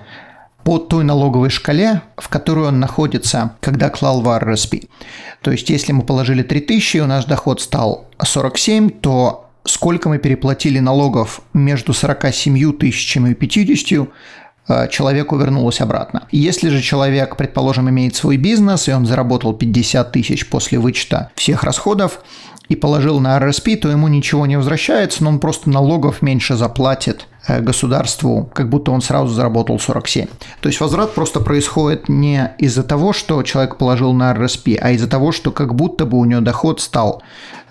по 0.63 0.79
той 0.79 1.03
налоговой 1.03 1.49
шкале, 1.49 2.01
в 2.17 2.29
которой 2.29 2.67
он 2.67 2.79
находится, 2.79 3.55
когда 3.59 3.89
клал 3.89 4.21
в 4.21 4.27
RSP. 4.27 4.89
То 5.41 5.51
есть, 5.51 5.69
если 5.69 5.91
мы 5.91 6.03
положили 6.03 6.43
3000, 6.43 6.99
у 6.99 7.05
нас 7.05 7.25
доход 7.25 7.61
стал 7.61 8.07
47, 8.21 8.89
то 8.89 9.49
сколько 9.65 10.09
мы 10.09 10.17
переплатили 10.17 10.79
налогов 10.79 11.41
между 11.53 11.93
47 11.93 12.73
тысячами 12.73 13.31
и 13.31 13.33
50, 13.33 14.09
э, 14.67 14.87
человеку 14.89 15.37
вернулось 15.37 15.81
обратно. 15.81 16.27
Если 16.31 16.69
же 16.69 16.81
человек, 16.81 17.35
предположим, 17.35 17.89
имеет 17.89 18.15
свой 18.15 18.37
бизнес, 18.37 18.87
и 18.87 18.93
он 18.93 19.05
заработал 19.05 19.53
50 19.53 20.11
тысяч 20.11 20.47
после 20.49 20.79
вычета 20.79 21.31
всех 21.35 21.63
расходов, 21.63 22.21
и 22.69 22.75
положил 22.75 23.19
на 23.19 23.37
RSP, 23.37 23.75
то 23.75 23.89
ему 23.89 24.07
ничего 24.07 24.45
не 24.45 24.55
возвращается, 24.55 25.23
но 25.23 25.31
он 25.31 25.39
просто 25.39 25.69
налогов 25.69 26.21
меньше 26.21 26.55
заплатит 26.55 27.27
государству, 27.47 28.49
как 28.53 28.69
будто 28.69 28.91
он 28.91 29.01
сразу 29.01 29.33
заработал 29.33 29.79
47. 29.79 30.27
То 30.61 30.69
есть 30.69 30.79
возврат 30.79 31.13
просто 31.13 31.39
происходит 31.39 32.09
не 32.09 32.51
из-за 32.57 32.83
того, 32.83 33.13
что 33.13 33.43
человек 33.43 33.77
положил 33.77 34.13
на 34.13 34.33
RSP, 34.33 34.77
а 34.81 34.91
из-за 34.91 35.07
того, 35.07 35.31
что 35.31 35.51
как 35.51 35.75
будто 35.75 36.05
бы 36.05 36.17
у 36.17 36.25
него 36.25 36.41
доход 36.41 36.79
стал 36.79 37.21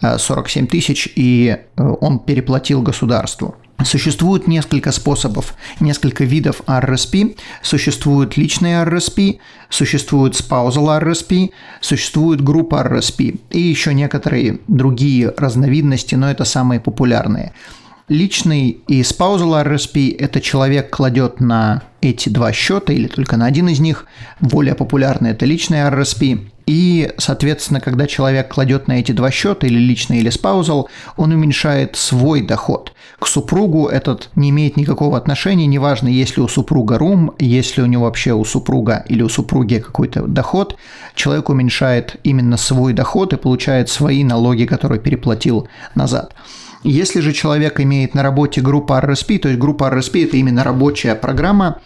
47 0.01 0.67
тысяч, 0.67 1.09
и 1.15 1.57
он 1.77 2.19
переплатил 2.19 2.83
государству. 2.83 3.57
Существует 3.85 4.47
несколько 4.47 4.93
способов, 4.93 5.55
несколько 5.81 6.25
видов 6.25 6.61
RSP. 6.67 7.37
Существует 7.63 8.37
личный 8.37 8.75
RSP, 8.75 9.39
существует 9.71 10.35
spousal 10.35 11.01
RSP, 11.03 11.51
существует 11.81 12.41
группа 12.43 12.77
RSP 12.87 13.41
и 13.51 13.61
еще 13.61 13.93
некоторые 13.95 14.61
другие 14.69 15.33
разновидности, 15.37 16.15
но 16.15 16.31
это 16.31 16.45
самые 16.45 16.79
популярные. 16.79 17.53
Личный 18.12 18.83
и 18.88 19.01
spousal 19.01 19.64
RSP– 19.64 20.14
это 20.18 20.42
человек 20.42 20.90
кладет 20.90 21.40
на 21.40 21.81
эти 22.03 22.29
два 22.29 22.53
счета 22.53 22.92
или 22.92 23.07
только 23.07 23.38
на 23.38 23.46
один 23.46 23.70
из 23.70 23.81
них. 23.81 24.05
Более 24.38 24.75
популярный– 24.75 25.31
это 25.33 25.46
личный 25.46 25.79
RSP. 25.79 26.46
И, 26.66 27.11
соответственно, 27.16 27.81
когда 27.81 28.07
человек 28.07 28.53
кладет 28.53 28.87
на 28.87 29.01
эти 29.01 29.12
два 29.12 29.31
счета, 29.31 29.66
или 29.66 29.79
личный, 29.79 30.18
или 30.18 30.29
спаузал, 30.29 30.90
он 31.16 31.33
уменьшает 31.33 31.96
свой 31.96 32.42
доход. 32.42 32.92
К 33.18 33.27
супругу 33.27 33.87
этот 33.87 34.29
не 34.37 34.51
имеет 34.51 34.77
никакого 34.77 35.16
отношения, 35.16 35.64
неважно, 35.64 36.09
есть 36.09 36.37
ли 36.37 36.42
у 36.42 36.48
супруга 36.48 36.98
рум, 36.98 37.35
есть 37.38 37.79
ли 37.79 37.83
у 37.83 37.87
него 37.87 38.05
вообще 38.05 38.35
у 38.35 38.44
супруга 38.44 39.07
или 39.09 39.22
у 39.22 39.31
супруги 39.31 39.79
какой-то 39.79 40.27
доход, 40.27 40.77
человек 41.14 41.48
уменьшает 41.48 42.16
именно 42.25 42.59
свой 42.59 42.92
доход 42.92 43.33
и 43.33 43.38
получает 43.38 43.88
свои 43.88 44.22
налоги, 44.22 44.66
которые 44.66 45.01
переплатил 45.01 45.66
назад. 45.94 46.35
Если 46.85 47.21
же 47.21 47.33
человек 47.33 47.81
имеет 47.81 48.14
на 48.14 48.23
работе 48.23 48.61
группу 48.61 48.95
RSP, 48.95 49.38
то 49.38 49.49
есть 49.49 49.61
группа 49.61 49.85
RSP– 49.85 50.25
это 50.27 50.37
именно 50.37 50.64
рабочая 50.64 51.14
программа, 51.14 51.81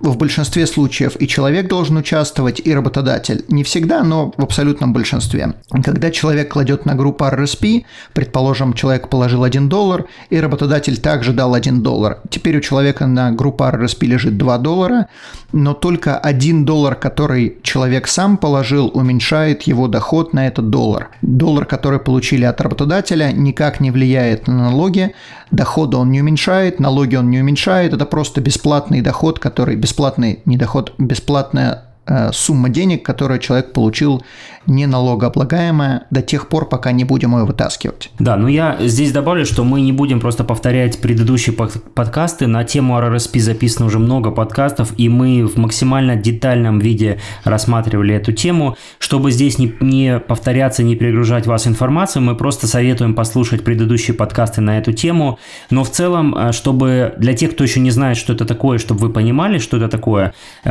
в 0.00 0.16
большинстве 0.16 0.66
случаев 0.66 1.16
и 1.18 1.26
человек 1.26 1.68
должен 1.68 1.96
участвовать, 1.96 2.60
и 2.64 2.74
работодатель. 2.74 3.44
Не 3.48 3.64
всегда, 3.64 4.02
но 4.02 4.32
в 4.36 4.42
абсолютном 4.42 4.92
большинстве. 4.92 5.54
Когда 5.84 6.10
человек 6.10 6.52
кладет 6.52 6.86
на 6.86 6.94
группу 6.94 7.24
RSP, 7.24 7.84
предположим, 8.12 8.74
человек 8.74 9.08
положил 9.08 9.44
1 9.44 9.68
доллар, 9.68 10.06
и 10.30 10.38
работодатель 10.40 10.98
также 10.98 11.32
дал 11.32 11.54
1 11.54 11.82
доллар. 11.82 12.18
Теперь 12.30 12.58
у 12.58 12.60
человека 12.60 13.06
на 13.06 13.32
группу 13.32 13.64
RSP 13.64 14.06
лежит 14.06 14.36
2 14.36 14.58
доллара, 14.58 15.08
но 15.52 15.74
только 15.74 16.16
1 16.18 16.64
доллар, 16.64 16.94
который 16.94 17.58
человек 17.62 18.06
сам 18.06 18.36
положил, 18.36 18.90
уменьшает 18.92 19.62
его 19.62 19.88
доход 19.88 20.32
на 20.32 20.46
этот 20.46 20.70
доллар. 20.70 21.08
Доллар, 21.22 21.64
который 21.64 21.98
получили 21.98 22.44
от 22.44 22.60
работодателя, 22.60 23.32
никак 23.32 23.80
не 23.80 23.90
влияет 23.90 24.46
на 24.46 24.70
налоги, 24.70 25.14
дохода 25.50 25.96
он 25.96 26.10
не 26.10 26.20
уменьшает, 26.20 26.80
налоги 26.80 27.16
он 27.16 27.30
не 27.30 27.40
уменьшает, 27.40 27.94
это 27.94 28.06
просто 28.06 28.40
бесплатный 28.40 29.00
доход, 29.00 29.38
который 29.38 29.76
бесплатный 29.88 30.42
не 30.44 30.58
доход, 30.58 30.92
бесплатная 30.98 31.87
сумма 32.32 32.68
денег, 32.68 33.04
которую 33.04 33.38
человек 33.40 33.72
получил 33.72 34.22
не 34.68 34.86
налогооблагаемая 34.86 36.02
до 36.10 36.22
тех 36.22 36.48
пор, 36.48 36.68
пока 36.68 36.92
не 36.92 37.04
будем 37.04 37.36
ее 37.36 37.44
вытаскивать. 37.44 38.10
Да, 38.18 38.36
но 38.36 38.48
я 38.48 38.76
здесь 38.80 39.12
добавлю, 39.12 39.46
что 39.46 39.64
мы 39.64 39.80
не 39.80 39.92
будем 39.92 40.20
просто 40.20 40.44
повторять 40.44 41.00
предыдущие 41.00 41.56
подкасты. 41.56 42.46
На 42.46 42.64
тему 42.64 42.98
RRSP 42.98 43.40
записано 43.40 43.86
уже 43.86 43.98
много 43.98 44.30
подкастов, 44.30 44.92
и 44.98 45.08
мы 45.08 45.46
в 45.46 45.56
максимально 45.56 46.16
детальном 46.16 46.78
виде 46.80 47.18
рассматривали 47.44 48.14
эту 48.14 48.32
тему. 48.32 48.76
Чтобы 48.98 49.32
здесь 49.32 49.58
не, 49.58 49.72
не 49.80 50.20
повторяться, 50.20 50.82
не 50.82 50.96
перегружать 50.96 51.46
вас 51.46 51.66
информацией, 51.66 52.22
мы 52.22 52.36
просто 52.36 52.66
советуем 52.66 53.14
послушать 53.14 53.64
предыдущие 53.64 54.14
подкасты 54.14 54.60
на 54.60 54.78
эту 54.78 54.92
тему. 54.92 55.38
Но 55.70 55.82
в 55.82 55.90
целом, 55.90 56.36
э, 56.36 56.52
чтобы 56.52 57.14
для 57.16 57.32
тех, 57.32 57.52
кто 57.52 57.64
еще 57.64 57.80
не 57.80 57.90
знает, 57.90 58.18
что 58.18 58.34
это 58.34 58.44
такое, 58.44 58.76
чтобы 58.76 59.00
вы 59.00 59.10
понимали, 59.10 59.58
что 59.58 59.78
это 59.78 59.88
такое, 59.88 60.34
э, 60.64 60.70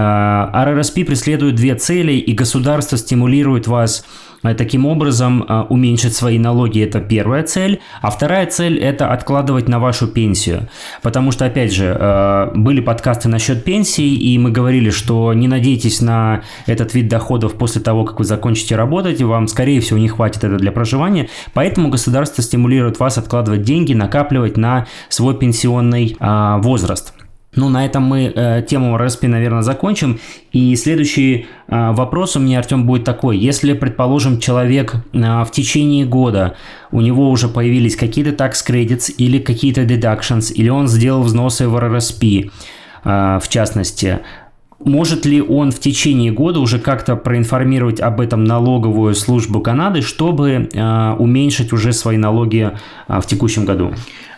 преследует 1.28 1.56
две 1.56 1.76
цели, 1.76 2.14
и 2.14 2.34
государство 2.34 2.98
стимулирует 2.98 3.68
вас 3.68 3.78
вас 3.78 4.06
э, 4.44 4.54
таким 4.54 4.86
образом 4.86 5.44
э, 5.44 5.66
уменьшить 5.70 6.16
свои 6.16 6.40
налоги– 6.40 6.82
это 6.84 7.02
первая 7.02 7.44
цель, 7.44 7.80
а 8.02 8.10
вторая 8.12 8.46
цель– 8.46 8.78
это 8.80 9.12
откладывать 9.12 9.68
на 9.68 9.80
вашу 9.80 10.08
пенсию. 10.08 10.70
Потому 11.02 11.32
что, 11.32 11.46
опять 11.46 11.74
же, 11.74 11.86
э, 12.00 12.52
были 12.56 12.80
подкасты 12.80 13.28
насчет 13.28 13.66
пенсии, 13.66 14.14
и 14.14 14.38
мы 14.38 14.52
говорили, 14.52 14.90
что 14.90 15.34
не 15.34 15.50
надейтесь 15.50 16.02
на 16.02 16.44
этот 16.66 16.94
вид 16.94 17.10
доходов 17.10 17.56
после 17.56 17.82
того, 17.82 18.06
как 18.06 18.20
вы 18.20 18.26
закончите 18.26 18.78
работать, 18.78 19.22
вам, 19.22 19.48
скорее 19.48 19.82
всего, 19.82 20.00
не 20.00 20.08
хватит 20.08 20.46
это 20.46 20.56
для 20.56 20.72
проживания, 20.72 21.28
поэтому 21.54 21.90
государство 21.90 22.42
стимулирует 22.42 23.00
вас 23.00 23.18
откладывать 23.18 23.64
деньги, 23.64 23.94
накапливать 23.94 24.56
на 24.56 24.88
свой 25.10 25.36
пенсионный 25.36 26.16
возраст. 26.20 27.17
Ну, 27.58 27.70
на 27.70 27.86
этом 27.86 28.04
мы 28.04 28.32
э, 28.34 28.64
тему 28.68 28.98
РСП, 28.98 29.24
наверное, 29.24 29.64
закончим. 29.64 30.20
И 30.52 30.76
следующий 30.76 31.48
э, 31.68 31.92
вопрос 31.92 32.36
у 32.36 32.40
меня, 32.40 32.60
Артем, 32.60 32.86
будет 32.86 33.04
такой. 33.04 33.38
Если, 33.38 33.74
предположим, 33.74 34.40
человек 34.40 34.96
э, 35.12 35.20
в 35.44 35.50
течение 35.52 36.06
года, 36.06 36.56
у 36.92 37.02
него 37.02 37.32
уже 37.32 37.48
появились 37.48 37.96
какие-то 37.96 38.32
tax 38.32 38.54
credits 38.66 39.12
или 39.12 39.40
какие-то 39.40 39.82
deductions, 39.82 40.54
или 40.54 40.70
он 40.70 40.88
сделал 40.88 41.24
взносы 41.24 41.68
в 41.68 41.78
РРСП, 41.80 42.24
э, 42.24 42.50
в 43.04 43.50
частности, 43.50 44.20
может 44.80 45.26
ли 45.26 45.42
он 45.42 45.72
в 45.72 45.80
течение 45.80 46.32
года 46.32 46.60
уже 46.60 46.78
как-то 46.78 47.16
проинформировать 47.16 48.00
об 48.00 48.22
этом 48.22 48.44
налоговую 48.44 49.16
службу 49.16 49.62
Канады, 49.62 50.04
чтобы 50.04 50.70
э, 50.72 51.16
уменьшить 51.18 51.74
уже 51.74 51.92
свои 51.94 52.18
налоги 52.18 52.72
э, 53.08 53.20
в 53.20 53.26
текущем 53.26 53.66
году? 53.66 53.94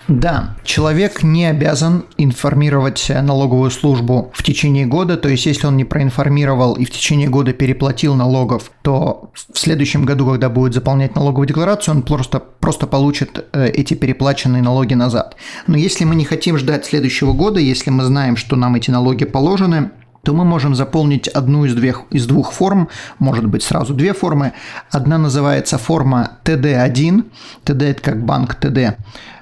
Да, 0.10 0.56
человек 0.63 1.22
не 1.22 1.45
обязан 1.45 2.04
информировать 2.17 3.12
налоговую 3.22 3.69
службу 3.69 4.32
в 4.34 4.41
течение 4.41 4.88
года, 4.88 5.17
то 5.17 5.30
есть 5.30 5.45
если 5.45 5.67
он 5.67 5.78
не 5.78 5.86
проинформировал 5.86 6.74
и 6.74 6.84
в 6.84 6.89
течение 6.89 7.30
года 7.30 7.54
переплатил 7.54 8.15
налогов, 8.15 8.72
то 8.82 9.30
в 9.54 9.58
следующем 9.60 10.06
году, 10.06 10.26
когда 10.26 10.50
будет 10.50 10.74
заполнять 10.74 11.13
налоговую 11.13 11.48
декларацию, 11.48 11.93
он 11.98 12.02
просто, 12.02 12.39
просто 12.39 12.88
получит 12.88 13.45
э, 13.54 13.69
эти 13.69 13.93
переплаченные 13.93 14.63
налоги 14.63 14.95
назад. 14.95 15.36
Но 15.67 15.78
если 15.78 16.06
мы 16.06 16.15
не 16.15 16.26
хотим 16.26 16.58
ждать 16.58 16.88
следующего 16.88 17.34
года, 17.34 17.60
если 17.60 17.91
мы 17.91 18.04
знаем, 18.04 18.36
что 18.36 18.56
нам 18.56 18.74
эти 18.74 18.89
налоги 18.89 19.26
положены, 19.26 19.91
то 20.24 20.34
мы 20.34 20.43
можем 20.43 20.76
заполнить 20.76 21.28
одну 21.28 21.65
из, 21.65 21.76
двух, 21.76 22.06
из 22.12 22.26
двух 22.26 22.52
форм, 22.52 22.89
может 23.19 23.45
быть 23.45 23.63
сразу 23.63 23.93
две 23.93 24.13
формы. 24.13 24.54
Одна 24.91 25.17
называется 25.17 25.78
форма 25.78 26.32
TD1, 26.43 27.24
TD 27.65 27.84
это 27.84 28.02
как 28.02 28.26
банк 28.26 28.58
TD, 28.62 28.95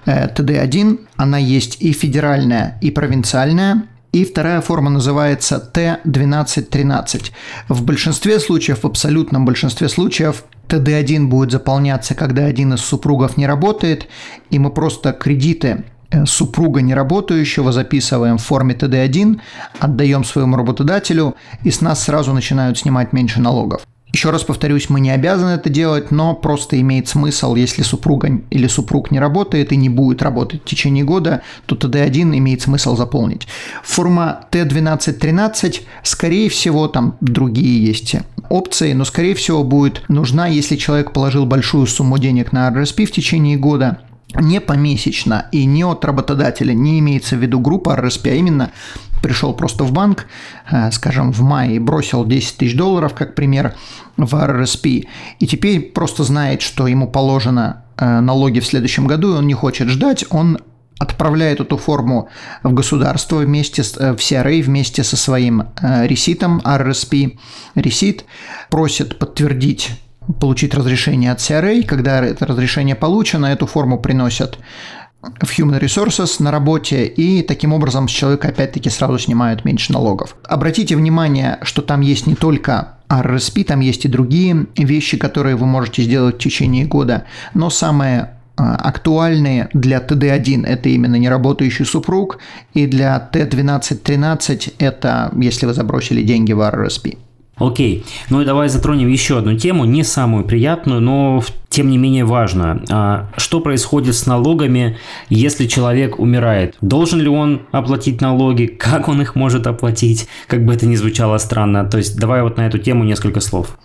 TD1, 0.07 0.99
она 1.17 1.37
есть 1.37 1.81
и 1.81 1.91
федеральная, 1.91 2.77
и 2.81 2.91
провинциальная, 2.91 3.83
и 4.13 4.23
вторая 4.23 4.61
форма 4.61 4.89
называется 4.89 5.71
Т1213. 5.73 7.31
В 7.69 7.83
большинстве 7.83 8.39
случаев, 8.39 8.83
в 8.83 8.87
абсолютном 8.87 9.45
большинстве 9.45 9.89
случаев, 9.89 10.45
ТД1 10.69 11.27
будет 11.27 11.51
заполняться, 11.51 12.15
когда 12.15 12.45
один 12.45 12.73
из 12.73 12.81
супругов 12.81 13.37
не 13.37 13.45
работает, 13.45 14.07
и 14.49 14.59
мы 14.59 14.71
просто 14.71 15.13
кредиты 15.13 15.83
Э, 16.09 16.25
супруга 16.25 16.81
неработающего 16.81 17.71
записываем 17.71 18.37
в 18.37 18.43
форме 18.43 18.73
ТД1, 18.73 19.39
отдаем 19.79 20.23
своему 20.23 20.55
работодателю, 20.55 21.35
и 21.63 21.71
с 21.71 21.81
нас 21.81 22.03
сразу 22.03 22.33
начинают 22.33 22.77
снимать 22.77 23.13
меньше 23.13 23.41
налогов. 23.41 23.81
Еще 24.13 24.29
раз 24.31 24.43
повторюсь, 24.43 24.89
мы 24.89 24.99
не 24.99 25.11
обязаны 25.11 25.51
это 25.51 25.69
делать, 25.69 26.11
но 26.11 26.33
просто 26.33 26.79
имеет 26.81 27.07
смысл, 27.07 27.55
если 27.55 27.83
супруга 27.83 28.41
или 28.49 28.67
супруг 28.67 29.11
не 29.11 29.19
работает 29.19 29.71
и 29.71 29.75
не 29.75 29.89
будет 29.89 30.21
работать 30.21 30.61
в 30.61 30.65
течение 30.65 31.03
года, 31.03 31.43
то 31.65 31.75
ТД1 31.75 32.37
имеет 32.37 32.61
смысл 32.61 32.95
заполнить. 32.95 33.47
Форма 33.83 34.45
Т1213, 34.51 35.81
скорее 36.03 36.49
всего, 36.49 36.87
там 36.87 37.17
другие 37.21 37.85
есть 37.85 38.15
опции, 38.49 38.93
но 38.93 39.03
скорее 39.05 39.35
всего 39.35 39.63
будет 39.63 40.03
нужна, 40.07 40.47
если 40.47 40.77
человек 40.77 41.11
положил 41.11 41.45
большую 41.45 41.85
сумму 41.85 42.17
денег 42.17 42.53
на 42.53 42.69
RSP 42.69 43.05
в 43.05 43.11
течение 43.11 43.57
года, 43.57 43.99
не 44.35 44.59
помесячно 44.61 45.47
и 45.51 45.65
не 45.65 45.83
от 45.83 46.03
работодателя, 46.05 46.73
не 46.73 46.99
имеется 46.99 47.35
в 47.35 47.39
виду 47.39 47.59
группа 47.59 47.97
RSP, 47.97 48.31
а 48.31 48.35
именно 48.35 48.71
пришел 49.21 49.53
просто 49.53 49.83
в 49.83 49.91
банк, 49.91 50.27
э, 50.69 50.91
скажем, 50.91 51.31
в 51.31 51.41
мае 51.41 51.75
и 51.75 51.79
бросил 51.79 52.25
10 52.25 52.57
тысяч 52.57 52.75
долларов, 52.75 53.13
как 53.13 53.35
пример, 53.35 53.75
в 54.17 54.33
RSP, 54.33 55.07
и 55.39 55.47
теперь 55.47 55.81
просто 55.91 56.23
знает, 56.23 56.61
что 56.61 56.87
ему 56.87 57.07
положено 57.07 57.83
э, 57.97 58.19
налоги 58.19 58.59
в 58.59 58.65
следующем 58.65 59.07
году, 59.07 59.33
и 59.33 59.37
он 59.37 59.47
не 59.47 59.53
хочет 59.53 59.89
ждать, 59.89 60.25
он 60.29 60.59
отправляет 60.99 61.59
эту 61.59 61.77
форму 61.77 62.29
в 62.63 62.73
государство 62.73 63.37
вместе 63.37 63.83
с, 63.83 63.95
э, 63.97 64.13
в 64.13 64.17
CRA 64.17 64.61
вместе 64.63 65.03
со 65.03 65.15
своим 65.15 65.69
реситом 65.81 66.61
RSP, 66.65 67.37
ресит, 67.75 68.25
просит 68.69 69.19
подтвердить 69.19 69.91
получить 70.39 70.73
разрешение 70.73 71.31
от 71.31 71.39
CRA. 71.39 71.83
Когда 71.83 72.23
это 72.23 72.45
разрешение 72.45 72.95
получено, 72.95 73.45
эту 73.47 73.65
форму 73.65 73.99
приносят 73.99 74.59
в 75.21 75.59
Human 75.59 75.79
Resources 75.79 76.41
на 76.41 76.51
работе, 76.51 77.05
и 77.05 77.41
таким 77.41 77.73
образом 77.73 78.07
с 78.07 78.11
человека 78.11 78.49
опять-таки 78.49 78.89
сразу 78.89 79.17
снимают 79.17 79.65
меньше 79.65 79.93
налогов. 79.93 80.35
Обратите 80.43 80.95
внимание, 80.95 81.57
что 81.63 81.81
там 81.81 82.01
есть 82.01 82.27
не 82.27 82.35
только 82.35 82.97
RSP, 83.09 83.63
там 83.63 83.79
есть 83.79 84.05
и 84.05 84.07
другие 84.07 84.67
вещи, 84.75 85.17
которые 85.17 85.55
вы 85.55 85.65
можете 85.65 86.03
сделать 86.03 86.35
в 86.35 86.39
течение 86.39 86.85
года, 86.85 87.25
но 87.53 87.69
самое 87.69 88.33
актуальны 88.55 89.69
для 89.73 89.99
ТД-1– 89.99 90.65
это 90.67 90.89
именно 90.89 91.15
неработающий 91.15 91.85
супруг, 91.85 92.39
и 92.73 92.87
для 92.87 93.19
Т-12-13– 93.19 94.73
это 94.79 95.31
если 95.35 95.67
вы 95.67 95.73
забросили 95.73 96.23
деньги 96.23 96.53
в 96.53 96.67
РРСП. 96.67 97.09
Окей, 97.57 98.05
ну 98.29 98.41
и 98.41 98.45
давай 98.45 98.69
затронем 98.69 99.07
еще 99.07 99.39
одну 99.39 99.57
тему, 99.57 99.85
не 99.85 100.03
самую 100.03 100.45
приятную, 100.45 101.01
но 101.01 101.43
тем 101.69 101.89
не 101.89 101.97
менее 101.97 102.23
важную. 102.23 102.83
А, 102.89 103.29
что 103.37 103.61
происходит 103.61 104.15
с 104.15 104.27
налогами, 104.27 104.97
если 105.29 105.65
человек 105.65 106.19
умирает? 106.19 106.75
Должен 106.81 107.19
ли 107.19 107.29
он 107.29 107.63
оплатить 107.71 108.21
налоги? 108.21 108.67
Как 108.67 109.07
он 109.07 109.21
их 109.21 109.35
может 109.35 109.65
оплатить? 109.65 110.27
Как 110.47 110.65
бы 110.65 110.73
это 110.73 110.85
ни 110.85 110.95
звучало 110.95 111.37
странно. 111.39 111.85
То 111.85 111.97
есть 111.97 112.17
давай 112.17 112.43
вот 112.43 112.57
на 112.57 112.67
эту 112.67 112.77
тему 112.77 113.03
несколько 113.03 113.39
слов. 113.39 113.77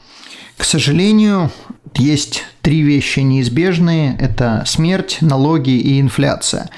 К 0.57 0.65
сожалению, 0.65 1.51
есть 1.97 2.45
три 2.61 2.83
вещи 2.83 3.21
неизбежные. 3.21 4.17
Это 4.19 4.65
смерть, 4.67 5.19
налоги 5.21 5.71
и 5.71 6.01
инфляция. 6.01 6.71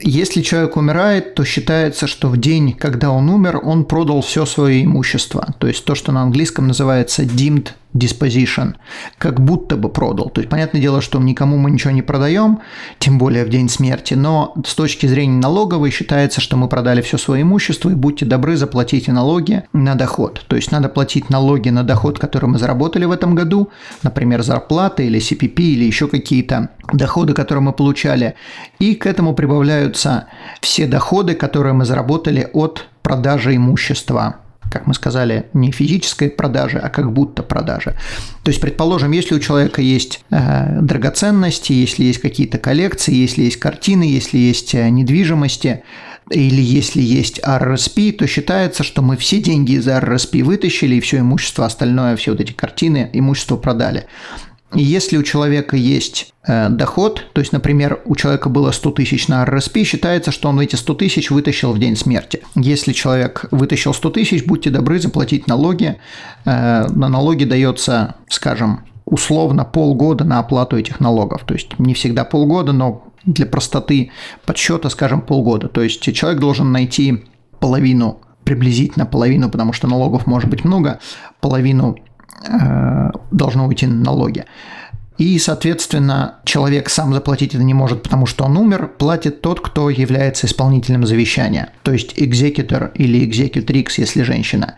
Если 0.00 0.42
человек 0.42 0.76
умирает, 0.76 1.34
то 1.34 1.44
считается, 1.44 2.06
что 2.06 2.28
в 2.28 2.36
день, 2.36 2.72
когда 2.72 3.10
он 3.10 3.28
умер, 3.28 3.60
он 3.62 3.84
продал 3.84 4.20
все 4.22 4.46
свое 4.46 4.84
имущество. 4.84 5.54
То 5.58 5.66
есть 5.66 5.84
то, 5.84 5.94
что 5.94 6.12
на 6.12 6.22
английском 6.22 6.68
называется 6.68 7.24
deemed 7.24 7.70
disposition, 7.94 8.74
как 9.18 9.40
будто 9.40 9.76
бы 9.76 9.88
продал. 9.88 10.30
То 10.30 10.40
есть, 10.40 10.50
понятное 10.50 10.80
дело, 10.80 11.00
что 11.00 11.18
никому 11.18 11.56
мы 11.56 11.70
ничего 11.70 11.90
не 11.90 12.02
продаем, 12.02 12.60
тем 12.98 13.18
более 13.18 13.44
в 13.44 13.48
день 13.48 13.68
смерти, 13.68 14.14
но 14.14 14.54
с 14.66 14.74
точки 14.74 15.06
зрения 15.06 15.38
налоговой 15.38 15.90
считается, 15.90 16.40
что 16.40 16.56
мы 16.56 16.68
продали 16.68 17.00
все 17.00 17.18
свое 17.18 17.42
имущество, 17.42 17.90
и 17.90 17.94
будьте 17.94 18.26
добры, 18.26 18.56
заплатите 18.56 19.12
налоги 19.12 19.64
на 19.72 19.94
доход. 19.94 20.44
То 20.48 20.56
есть, 20.56 20.70
надо 20.70 20.88
платить 20.88 21.30
налоги 21.30 21.70
на 21.70 21.82
доход, 21.82 22.18
который 22.18 22.46
мы 22.46 22.58
заработали 22.58 23.04
в 23.04 23.10
этом 23.10 23.34
году, 23.34 23.70
например, 24.02 24.42
зарплаты 24.42 25.06
или 25.06 25.18
CPP 25.18 25.60
или 25.60 25.84
еще 25.84 26.08
какие-то 26.08 26.70
доходы, 26.92 27.32
которые 27.34 27.62
мы 27.62 27.72
получали, 27.72 28.34
и 28.78 28.94
к 28.94 29.06
этому 29.06 29.34
прибавляются 29.34 30.26
все 30.60 30.86
доходы, 30.86 31.34
которые 31.34 31.72
мы 31.72 31.84
заработали 31.84 32.48
от 32.52 32.86
продажи 33.02 33.56
имущества 33.56 34.36
как 34.70 34.86
мы 34.86 34.94
сказали, 34.94 35.46
не 35.52 35.72
физической 35.72 36.30
продажи, 36.30 36.78
а 36.78 36.88
как 36.88 37.12
будто 37.12 37.42
продажи. 37.42 37.96
То 38.42 38.50
есть, 38.50 38.60
предположим, 38.60 39.12
если 39.12 39.34
у 39.34 39.40
человека 39.40 39.82
есть 39.82 40.20
э, 40.30 40.80
драгоценности, 40.80 41.72
если 41.72 42.04
есть 42.04 42.20
какие-то 42.20 42.58
коллекции, 42.58 43.14
если 43.14 43.44
есть 43.44 43.58
картины, 43.58 44.02
если 44.02 44.38
есть 44.38 44.74
э, 44.74 44.88
недвижимости, 44.88 45.82
или 46.30 46.60
если 46.60 47.00
есть 47.00 47.40
RRSP, 47.40 48.12
то 48.12 48.26
считается, 48.26 48.82
что 48.82 49.02
мы 49.02 49.16
все 49.16 49.40
деньги 49.40 49.72
из 49.72 49.88
RRSP 49.88 50.42
вытащили, 50.42 50.96
и 50.96 51.00
все 51.00 51.18
имущество 51.20 51.64
остальное, 51.64 52.16
все 52.16 52.32
вот 52.32 52.40
эти 52.40 52.52
картины, 52.52 53.08
имущество 53.12 53.56
продали. 53.56 54.06
И 54.74 54.82
если 54.82 55.16
у 55.16 55.22
человека 55.22 55.76
есть 55.76 56.34
э, 56.46 56.68
доход, 56.68 57.24
то 57.32 57.40
есть, 57.40 57.52
например, 57.52 58.02
у 58.04 58.14
человека 58.16 58.50
было 58.50 58.70
100 58.70 58.90
тысяч 58.92 59.26
на 59.28 59.44
РСП, 59.44 59.78
считается, 59.78 60.30
что 60.30 60.50
он 60.50 60.60
эти 60.60 60.76
100 60.76 60.94
тысяч 60.94 61.30
вытащил 61.30 61.72
в 61.72 61.78
день 61.78 61.96
смерти. 61.96 62.42
Если 62.54 62.92
человек 62.92 63.46
вытащил 63.50 63.94
100 63.94 64.10
тысяч, 64.10 64.44
будьте 64.44 64.68
добры 64.68 65.00
заплатить 65.00 65.46
налоги. 65.46 65.96
Э, 66.44 66.86
на 66.88 67.08
налоги 67.08 67.44
дается, 67.44 68.16
скажем, 68.28 68.84
условно 69.06 69.64
полгода 69.64 70.24
на 70.24 70.38
оплату 70.38 70.76
этих 70.76 71.00
налогов. 71.00 71.44
То 71.46 71.54
есть 71.54 71.78
не 71.78 71.94
всегда 71.94 72.24
полгода, 72.24 72.72
но 72.72 73.08
для 73.24 73.46
простоты 73.46 74.10
подсчета, 74.44 74.90
скажем, 74.90 75.22
полгода. 75.22 75.68
То 75.68 75.82
есть 75.82 76.02
человек 76.14 76.40
должен 76.40 76.72
найти 76.72 77.24
половину 77.58 78.20
приблизительно 78.44 79.04
половину, 79.04 79.50
потому 79.50 79.74
что 79.74 79.88
налогов 79.88 80.26
может 80.26 80.48
быть 80.48 80.64
много, 80.64 81.00
половину 81.40 81.98
должно 83.30 83.66
уйти 83.66 83.86
налоги. 83.86 84.44
И, 85.18 85.36
соответственно, 85.40 86.36
человек 86.44 86.88
сам 86.88 87.12
заплатить 87.12 87.54
это 87.54 87.64
не 87.64 87.74
может, 87.74 88.04
потому 88.04 88.24
что 88.24 88.44
он 88.44 88.56
умер, 88.56 88.92
платит 88.98 89.42
тот, 89.42 89.60
кто 89.60 89.90
является 89.90 90.46
исполнителем 90.46 91.04
завещания, 91.04 91.72
то 91.82 91.92
есть 91.92 92.12
экзекутор 92.16 92.92
или 92.94 93.24
экзекутрикс, 93.24 93.98
если 93.98 94.22
женщина. 94.22 94.76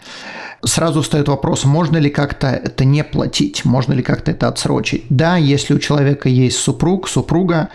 Сразу 0.64 1.02
встает 1.02 1.28
вопрос, 1.28 1.64
можно 1.64 1.98
ли 1.98 2.08
как-то 2.08 2.48
это 2.48 2.86
не 2.86 3.04
платить, 3.04 3.66
можно 3.66 3.92
ли 3.92 4.02
как-то 4.02 4.30
это 4.30 4.48
отсрочить. 4.48 5.04
Да, 5.10 5.36
если 5.36 5.74
у 5.74 5.78
человека 5.78 6.28
есть 6.30 6.56
супруг, 6.56 7.08
супруга, 7.08 7.68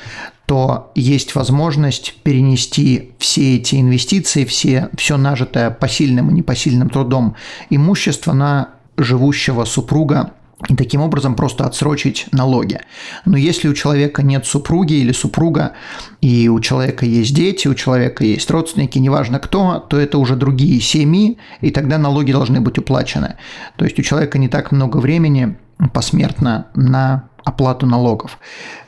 то 0.46 0.92
есть 0.94 1.34
возможность 1.34 2.16
перенести 2.24 3.14
все 3.18 3.58
эти 3.58 3.76
инвестиции, 3.76 4.46
все, 4.46 4.90
все 4.96 5.18
нажитое 5.18 5.72
посильным 5.72 6.30
и 6.30 6.34
непосильным 6.34 6.90
трудом 6.90 7.36
имущество 7.72 8.34
на 8.34 8.75
живущего 8.98 9.66
супруга 9.66 10.32
и 10.70 10.76
таким 10.76 11.02
образом 11.02 11.36
просто 11.36 11.66
отсрочить 11.66 12.28
налоги. 12.32 12.80
Но 13.26 13.38
если 13.38 13.68
у 13.68 13.74
человека 13.74 14.24
нет 14.24 14.46
супруги 14.46 14.94
или 14.94 15.12
супруга, 15.12 15.74
и 16.22 16.48
у 16.48 16.60
человека 16.60 17.06
есть 17.06 17.36
дети, 17.36 17.68
у 17.68 17.76
человека 17.76 18.24
есть 18.24 18.50
родственники, 18.50 18.98
неважно 18.98 19.40
кто, 19.40 19.80
то 19.80 20.00
это 20.00 20.18
уже 20.18 20.36
другие 20.36 20.80
семьи, 20.80 21.38
и 21.62 21.72
тогда 21.72 21.98
налоги 21.98 22.32
должны 22.32 22.62
быть 22.62 22.78
уплачены. 22.78 23.36
То 23.76 23.86
есть 23.86 24.00
у 24.00 24.02
человека 24.02 24.40
не 24.40 24.48
так 24.48 24.72
много 24.72 24.98
времени 24.98 25.58
посмертно 25.94 26.68
на 26.74 27.30
оплату 27.44 27.86
налогов. 27.86 28.40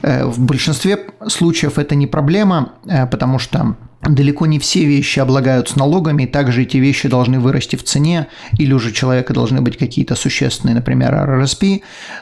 Э, 0.01 0.25
в 0.25 0.39
большинстве 0.39 1.05
случаев 1.27 1.77
это 1.77 1.95
не 1.95 2.07
проблема, 2.07 2.73
э, 2.87 3.05
потому 3.05 3.39
что 3.39 3.75
далеко 4.01 4.45
не 4.45 4.59
все 4.59 4.85
вещи 4.85 5.19
облагаются 5.19 5.77
налогами, 5.77 6.25
также 6.25 6.63
эти 6.63 6.77
вещи 6.77 7.09
должны 7.09 7.39
вырасти 7.39 7.75
в 7.75 7.83
цене, 7.83 8.27
или 8.57 8.73
уже 8.73 8.91
человека 8.91 9.33
должны 9.33 9.61
быть 9.61 9.77
какие-то 9.77 10.15
существенные, 10.15 10.75
например, 10.75 11.13
RRSP, 11.13 11.81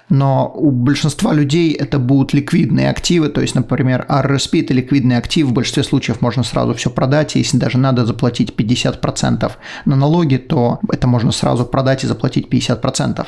но 0.09 0.51
у 0.55 0.71
большинства 0.71 1.33
людей 1.33 1.73
это 1.73 1.99
будут 1.99 2.33
ликвидные 2.33 2.89
активы, 2.89 3.29
то 3.29 3.41
есть, 3.41 3.55
например, 3.55 4.05
RRSP– 4.09 4.61
это 4.63 4.73
ликвидный 4.73 5.17
актив, 5.17 5.47
в 5.47 5.53
большинстве 5.53 5.83
случаев 5.83 6.21
можно 6.21 6.43
сразу 6.43 6.73
все 6.73 6.89
продать, 6.89 7.35
если 7.35 7.57
даже 7.57 7.77
надо 7.77 8.05
заплатить 8.05 8.53
50% 8.55 9.51
на 9.85 9.95
налоги, 9.95 10.37
то 10.37 10.79
это 10.91 11.07
можно 11.07 11.31
сразу 11.31 11.65
продать 11.65 12.03
и 12.03 12.07
заплатить 12.07 12.47
50%. 12.47 13.25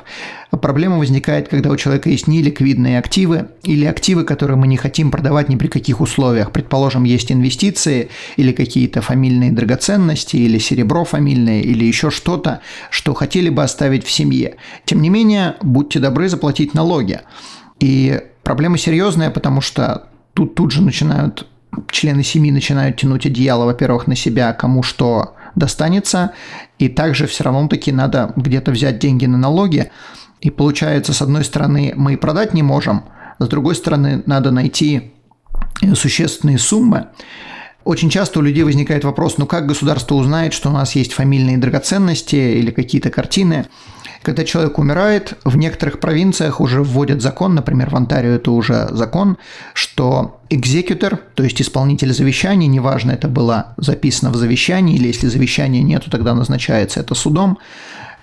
Проблема 0.51 0.97
возникает, 0.97 1.49
когда 1.49 1.69
у 1.69 1.75
человека 1.75 2.09
есть 2.09 2.27
неликвидные 2.27 2.99
активы 2.99 3.49
или 3.63 3.85
активы, 3.85 4.23
которые 4.23 4.57
мы 4.57 4.67
не 4.67 4.77
хотим 4.77 5.11
продавать 5.11 5.49
ни 5.49 5.57
при 5.57 5.67
каких 5.67 5.99
условиях. 5.99 6.51
Предположим, 6.51 7.03
есть 7.03 7.31
инвестиции 7.31 8.09
или 8.37 8.51
какие-то 8.53 9.01
фамильные 9.01 9.51
драгоценности, 9.51 10.37
или 10.37 10.57
серебро 10.59 11.03
фамильное, 11.03 11.61
или 11.61 11.83
еще 11.83 12.09
что-то, 12.09 12.61
что 12.89 13.13
хотели 13.13 13.49
бы 13.49 13.63
оставить 13.63 14.05
в 14.05 14.11
семье. 14.11 14.55
Тем 14.85 15.01
не 15.01 15.09
менее, 15.09 15.55
будьте 15.61 15.99
добры 15.99 16.29
заплатить 16.29 16.73
налоги. 16.73 17.21
И 17.79 18.21
проблема 18.43 18.77
серьезная, 18.77 19.29
потому 19.29 19.61
что 19.61 20.07
тут, 20.33 20.55
тут 20.55 20.71
же 20.71 20.81
начинают 20.81 21.47
члены 21.89 22.23
семьи 22.23 22.51
начинают 22.51 22.97
тянуть 22.97 23.25
одеяло, 23.25 23.65
во-первых, 23.65 24.07
на 24.07 24.15
себя, 24.15 24.53
кому 24.53 24.83
что 24.83 25.35
достанется, 25.55 26.33
и 26.79 26.87
также 26.87 27.27
все 27.27 27.43
равно 27.43 27.67
таки 27.67 27.91
надо 27.91 28.33
где-то 28.35 28.71
взять 28.71 28.99
деньги 28.99 29.25
на 29.25 29.37
налоги, 29.37 29.91
и 30.39 30.49
получается, 30.49 31.13
с 31.13 31.21
одной 31.21 31.43
стороны, 31.43 31.93
мы 31.95 32.13
и 32.13 32.17
продать 32.17 32.53
не 32.53 32.63
можем, 32.63 33.03
с 33.39 33.47
другой 33.47 33.75
стороны, 33.75 34.23
надо 34.25 34.51
найти 34.51 35.13
существенные 35.93 36.57
суммы. 36.57 37.07
Очень 37.87 38.09
часто 38.09 38.39
у 38.39 38.41
людей 38.41 38.63
возникает 38.63 39.05
вопрос, 39.05 39.37
ну 39.37 39.45
как 39.45 39.65
государство 39.65 40.15
узнает, 40.15 40.51
что 40.51 40.67
у 40.67 40.73
нас 40.73 40.93
есть 40.93 41.13
фамильные 41.13 41.57
драгоценности 41.57 42.35
или 42.35 42.69
какие-то 42.69 43.09
картины? 43.09 43.67
Когда 44.23 44.43
человек 44.43 44.77
умирает, 44.77 45.37
в 45.45 45.55
некоторых 45.55 46.01
провинциях 46.01 46.59
уже 46.59 46.83
вводят 46.83 47.21
закон, 47.21 47.55
например, 47.55 47.89
в 47.89 47.95
Онтарио 47.95 48.31
это 48.31 48.51
уже 48.51 48.89
закон, 48.91 49.37
что 49.73 50.41
экзекутор, 50.49 51.15
то 51.33 51.43
есть 51.43 51.61
исполнитель 51.61 52.13
завещания, 52.13 52.67
неважно, 52.67 53.11
это 53.11 53.29
было 53.29 53.73
записано 53.77 54.31
в 54.31 54.35
завещании, 54.35 54.97
или 54.97 55.07
если 55.07 55.27
завещания 55.27 55.81
нету, 55.81 56.11
тогда 56.11 56.35
назначается 56.35 56.99
это 56.99 57.15
судом, 57.15 57.57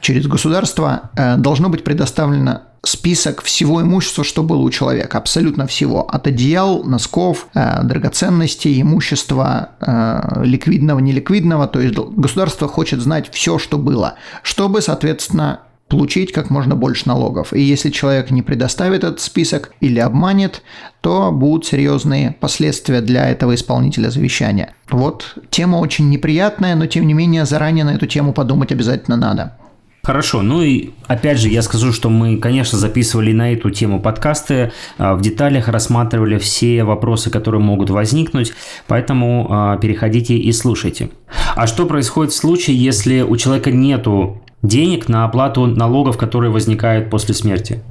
через 0.02 0.26
государство 0.26 1.08
э, 1.16 1.38
должно 1.38 1.70
быть 1.70 1.84
предоставлено 1.84 2.64
список 2.86 3.42
всего 3.42 3.82
имущества, 3.82 4.24
что 4.24 4.42
было 4.42 4.60
у 4.60 4.70
человека, 4.70 5.18
абсолютно 5.18 5.66
всего, 5.66 6.08
от 6.08 6.26
одеял, 6.26 6.84
носков, 6.84 7.48
э, 7.54 7.82
драгоценностей, 7.82 8.80
имущества 8.80 9.70
э, 9.80 10.44
ликвидного, 10.44 10.98
неликвидного, 10.98 11.66
то 11.66 11.80
есть 11.80 11.94
государство 11.94 12.68
хочет 12.68 13.00
знать 13.00 13.30
все, 13.32 13.58
что 13.58 13.78
было, 13.78 14.14
чтобы, 14.42 14.82
соответственно, 14.82 15.60
получить 15.88 16.32
как 16.32 16.50
можно 16.50 16.74
больше 16.74 17.06
налогов. 17.06 17.52
И 17.52 17.60
если 17.60 17.90
человек 17.90 18.30
не 18.30 18.42
предоставит 18.42 19.04
этот 19.04 19.20
список 19.20 19.72
или 19.80 19.98
обманет, 19.98 20.62
то 21.00 21.30
будут 21.30 21.66
серьезные 21.66 22.36
последствия 22.40 23.00
для 23.00 23.28
этого 23.28 23.54
исполнителя 23.54 24.10
завещания. 24.10 24.74
Вот 24.90 25.36
тема 25.50 25.76
очень 25.76 26.08
неприятная, 26.08 26.74
но 26.74 26.86
тем 26.86 27.06
не 27.06 27.14
менее 27.14 27.44
заранее 27.44 27.84
на 27.84 27.94
эту 27.94 28.06
тему 28.06 28.32
подумать 28.32 28.72
обязательно 28.72 29.16
надо. 29.16 29.56
Хорошо, 30.04 30.42
ну 30.42 30.60
и 30.60 30.90
опять 31.06 31.38
же 31.38 31.48
я 31.48 31.62
скажу, 31.62 31.90
что 31.90 32.10
мы, 32.10 32.36
конечно, 32.36 32.76
записывали 32.76 33.32
на 33.32 33.54
эту 33.54 33.70
тему 33.70 34.00
подкасты, 34.00 34.70
а, 34.98 35.14
в 35.14 35.22
деталях 35.22 35.68
рассматривали 35.68 36.36
все 36.36 36.84
вопросы, 36.84 37.30
которые 37.30 37.62
могут 37.62 37.88
возникнуть, 37.88 38.52
поэтому 38.86 39.46
а, 39.48 39.78
переходите 39.78 40.36
и 40.36 40.52
слушайте. 40.52 41.08
А 41.56 41.66
что 41.66 41.86
происходит 41.86 42.34
в 42.34 42.36
случае, 42.36 42.76
если 42.76 43.22
у 43.22 43.34
человека 43.38 43.70
нету 43.70 44.42
денег 44.62 45.08
на 45.08 45.24
оплату 45.24 45.64
налогов, 45.66 46.18
которые 46.18 46.50
возникают 46.50 47.08
после 47.08 47.34
смерти? 47.34 47.82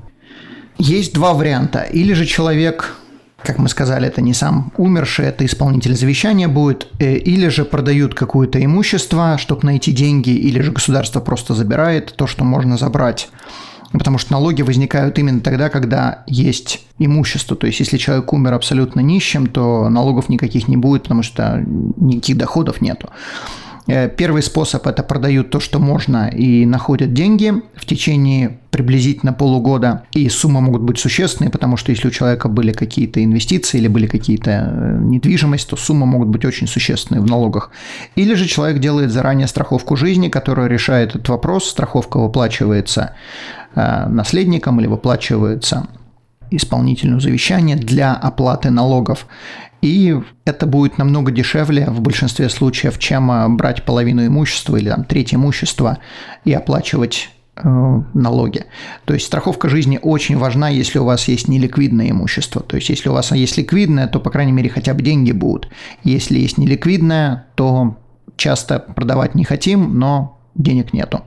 Есть 0.78 1.16
два 1.16 1.34
варианта. 1.34 1.82
Или 1.82 2.14
же 2.14 2.28
человек 2.28 2.96
как 3.44 3.60
мы 3.60 3.70
сказали, 3.70 4.08
это 4.08 4.22
не 4.22 4.34
сам 4.34 4.72
умерший, 4.78 5.26
это 5.26 5.46
исполнитель 5.46 5.96
завещания 5.96 6.48
будет, 6.48 6.88
э, 7.00 7.16
или 7.16 7.48
же 7.50 7.66
продают 7.66 8.16
какое-то 8.16 8.64
имущество, 8.64 9.38
чтобы 9.38 9.66
найти 9.66 9.92
деньги, 9.92 10.30
или 10.30 10.62
же 10.62 10.72
государство 10.72 11.20
просто 11.20 11.54
забирает 11.54 12.14
то, 12.16 12.28
что 12.28 12.44
можно 12.44 12.78
забрать. 12.78 13.30
Потому 13.92 14.18
что 14.18 14.32
налоги 14.32 14.64
возникают 14.64 15.20
именно 15.20 15.40
тогда, 15.40 15.70
когда 15.70 16.24
есть 16.26 16.82
имущество. 16.98 17.56
То 17.56 17.68
есть, 17.68 17.80
если 17.80 17.98
человек 17.98 18.34
умер 18.34 18.54
абсолютно 18.54 19.02
нищим, 19.02 19.46
то 19.46 19.88
налогов 19.88 20.30
никаких 20.30 20.68
не 20.68 20.78
будет, 20.78 21.04
потому 21.04 21.22
что 21.22 21.64
никаких 21.98 22.38
доходов 22.38 22.82
нету. 22.82 23.10
Э, 23.88 24.10
первый 24.10 24.42
способ– 24.42 24.88
это 24.88 25.04
продают 25.04 25.50
то, 25.50 25.60
что 25.60 25.80
можно, 25.80 26.30
и 26.30 26.66
находят 26.66 27.14
деньги 27.14 27.54
в 27.76 27.86
течение 27.86 28.60
приблизительно 28.72 29.34
полугода. 29.34 30.04
И 30.14 30.30
суммы 30.30 30.62
могут 30.62 30.82
быть 30.82 30.98
существенные, 30.98 31.52
потому 31.52 31.78
что 31.78 31.92
если 31.92 32.08
у 32.08 32.12
человека 32.12 32.48
были 32.48 32.72
какие-то 32.72 33.24
инвестиции 33.24 33.78
или 33.78 33.88
были 33.88 34.08
какие-то 34.08 34.52
э, 34.52 34.98
недвижимость, 35.02 35.70
то 35.70 35.76
суммы 35.76 36.06
могут 36.06 36.30
быть 36.30 36.46
очень 36.46 36.68
существенные 36.68 37.22
в 37.22 37.26
налогах. 37.26 37.72
Или 38.16 38.36
же 38.36 38.48
человек 38.48 38.80
делает 38.80 39.12
заранее 39.12 39.48
страховку 39.48 39.96
жизни, 39.96 40.30
которая 40.30 40.68
решает 40.68 41.10
этот 41.10 41.28
вопрос. 41.30 41.70
Страховка 41.70 42.18
выплачивается 42.18 43.14
э, 43.76 44.08
наследникам 44.08 44.80
или 44.80 44.88
выплачивается 44.88 45.88
исполнителю 46.52 47.20
завещания 47.20 47.76
для 47.76 48.14
оплаты 48.14 48.70
налогов. 48.70 49.28
И 49.84 50.18
это 50.46 50.66
будет 50.66 50.98
намного 50.98 51.30
дешевле 51.30 51.88
в 51.88 52.00
большинстве 52.00 52.48
случаев, 52.48 52.98
чем 53.00 53.30
а, 53.30 53.50
брать 53.50 53.84
половину 53.84 54.26
имущества 54.26 54.78
или 54.78 54.90
там, 54.90 55.04
треть 55.04 55.36
имущества 55.36 55.98
и 56.46 56.54
оплачивать 56.54 57.30
э, 57.58 57.68
налоги. 58.14 58.64
То 59.04 59.14
есть 59.14 59.26
страховка 59.26 59.68
жизни 59.68 60.00
очень 60.02 60.38
важна, 60.38 60.70
если 60.70 61.00
у 61.00 61.04
вас 61.04 61.28
есть 61.28 61.50
неликвидное 61.50 62.12
имущество. 62.12 62.62
То 62.62 62.78
есть 62.78 62.88
если 62.88 63.10
у 63.10 63.14
вас 63.14 63.34
есть 63.34 63.58
ликвидное, 63.58 64.08
то, 64.08 64.22
по 64.22 64.30
крайней 64.30 64.54
мере, 64.54 64.70
хотя 64.70 64.94
бы 64.94 65.02
деньги 65.02 65.34
будут. 65.34 65.70
Если 66.06 66.40
есть 66.40 66.58
неликвидное, 66.58 67.48
то 67.56 67.98
часто 68.38 68.80
продавать 68.80 69.36
не 69.36 69.44
хотим, 69.44 70.00
но 70.00 70.40
денег 70.56 70.94
нету. 70.94 71.24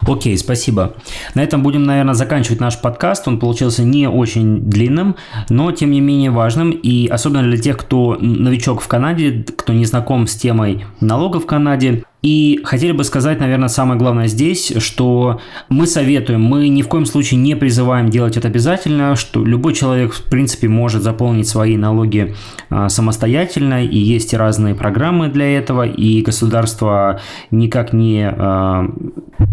Окей, 0.00 0.36
спасибо. 0.38 0.94
На 1.34 1.42
этом 1.42 1.62
будем, 1.62 1.82
наверное, 1.84 2.14
заканчивать 2.14 2.60
наш 2.60 2.80
подкаст. 2.80 3.26
Он 3.26 3.38
получился 3.38 3.82
не 3.82 4.08
очень 4.08 4.60
длинным, 4.60 5.16
но 5.48 5.72
тем 5.72 5.90
не 5.90 6.00
менее 6.00 6.30
важным. 6.30 6.70
И 6.70 7.08
особенно 7.08 7.42
для 7.42 7.58
тех, 7.58 7.76
кто 7.76 8.16
новичок 8.20 8.80
в 8.80 8.88
Канаде, 8.88 9.44
кто 9.56 9.72
не 9.72 9.84
знаком 9.84 10.26
с 10.26 10.36
темой 10.36 10.84
налогов 11.00 11.44
в 11.44 11.46
Канаде, 11.46 12.04
и 12.26 12.58
хотели 12.64 12.90
бы 12.90 13.04
сказать, 13.04 13.38
наверное, 13.38 13.68
самое 13.68 14.00
главное 14.00 14.26
здесь, 14.26 14.72
что 14.78 15.40
мы 15.68 15.86
советуем, 15.86 16.42
мы 16.42 16.66
ни 16.66 16.82
в 16.82 16.88
коем 16.88 17.06
случае 17.06 17.38
не 17.38 17.54
призываем 17.54 18.10
делать 18.10 18.36
это 18.36 18.48
обязательно, 18.48 19.14
что 19.14 19.44
любой 19.44 19.74
человек, 19.74 20.12
в 20.12 20.24
принципе, 20.24 20.66
может 20.66 21.04
заполнить 21.04 21.46
свои 21.46 21.76
налоги 21.76 22.34
а, 22.68 22.88
самостоятельно, 22.88 23.84
и 23.84 23.96
есть 23.96 24.34
разные 24.34 24.74
программы 24.74 25.28
для 25.28 25.56
этого, 25.56 25.86
и 25.86 26.20
государство 26.20 27.20
никак 27.52 27.92
не 27.92 28.28
а, 28.28 28.90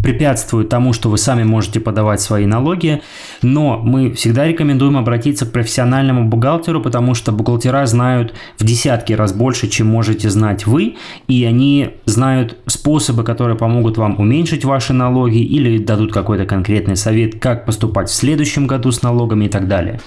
препятствует 0.03 0.69
тому, 0.69 0.93
что 0.93 1.09
вы 1.09 1.19
сами 1.19 1.43
можете 1.43 1.79
подавать 1.79 2.21
свои 2.21 2.47
налоги, 2.47 3.03
но 3.43 3.77
мы 3.77 4.13
всегда 4.13 4.47
рекомендуем 4.47 4.97
обратиться 4.97 5.45
к 5.45 5.51
профессиональному 5.51 6.27
бухгалтеру, 6.27 6.81
потому 6.81 7.13
что 7.13 7.31
бухгалтера 7.31 7.85
знают 7.85 8.33
в 8.57 8.65
десятки 8.65 9.13
раз 9.13 9.31
больше, 9.31 9.67
чем 9.67 9.85
можете 9.85 10.31
знать 10.31 10.65
вы, 10.65 10.95
и 11.27 11.45
они 11.45 11.91
знают 12.05 12.62
способы, 12.67 13.23
которые 13.23 13.57
помогут 13.57 13.97
вам 13.97 14.19
уменьшить 14.19 14.63
ваши 14.63 14.93
налоги 14.93 15.39
или 15.39 15.77
дадут 15.77 16.13
какой-то 16.13 16.45
конкретный 16.45 16.95
совет, 16.95 17.39
как 17.39 17.65
поступать 17.65 18.09
в 18.09 18.13
следующем 18.13 18.67
году 18.67 18.91
с 18.91 19.01
налогами 19.01 19.45
и 19.45 19.49
так 19.49 19.67
далее. 19.67 19.99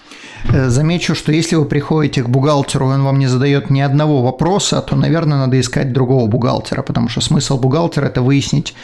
Э, 0.49 0.69
замечу, 0.69 1.15
что 1.15 1.33
если 1.33 1.57
вы 1.57 1.67
приходите 1.67 2.23
к 2.23 2.29
бухгалтеру, 2.29 2.91
и 2.91 2.95
он 2.95 3.03
вам 3.03 3.19
не 3.19 3.27
задает 3.27 3.71
ни 3.71 3.81
одного 3.81 4.23
вопроса, 4.23 4.81
то, 4.81 4.97
наверное, 4.97 5.39
надо 5.39 5.61
искать 5.61 5.93
другого 5.93 6.27
бухгалтера, 6.29 6.83
потому 6.83 7.09
что 7.09 7.21
смысл 7.21 7.59
бухгалтера– 7.59 8.07
это 8.07 8.23
выяснить 8.23 8.75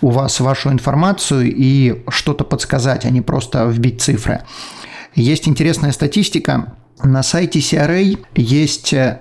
у 0.00 0.10
вас 0.10 0.40
вашу 0.40 0.70
информацию 0.70 1.52
и 1.54 2.02
что-то 2.08 2.44
подсказать, 2.44 3.04
а 3.04 3.10
не 3.10 3.20
просто 3.20 3.64
вбить 3.66 4.02
цифры. 4.02 4.40
Есть 5.14 5.48
интересная 5.48 5.92
статистика. 5.92 6.74
На 7.02 7.22
сайте 7.22 7.60
CRA 7.60 8.18
есть 8.34 8.92
э, 8.92 9.20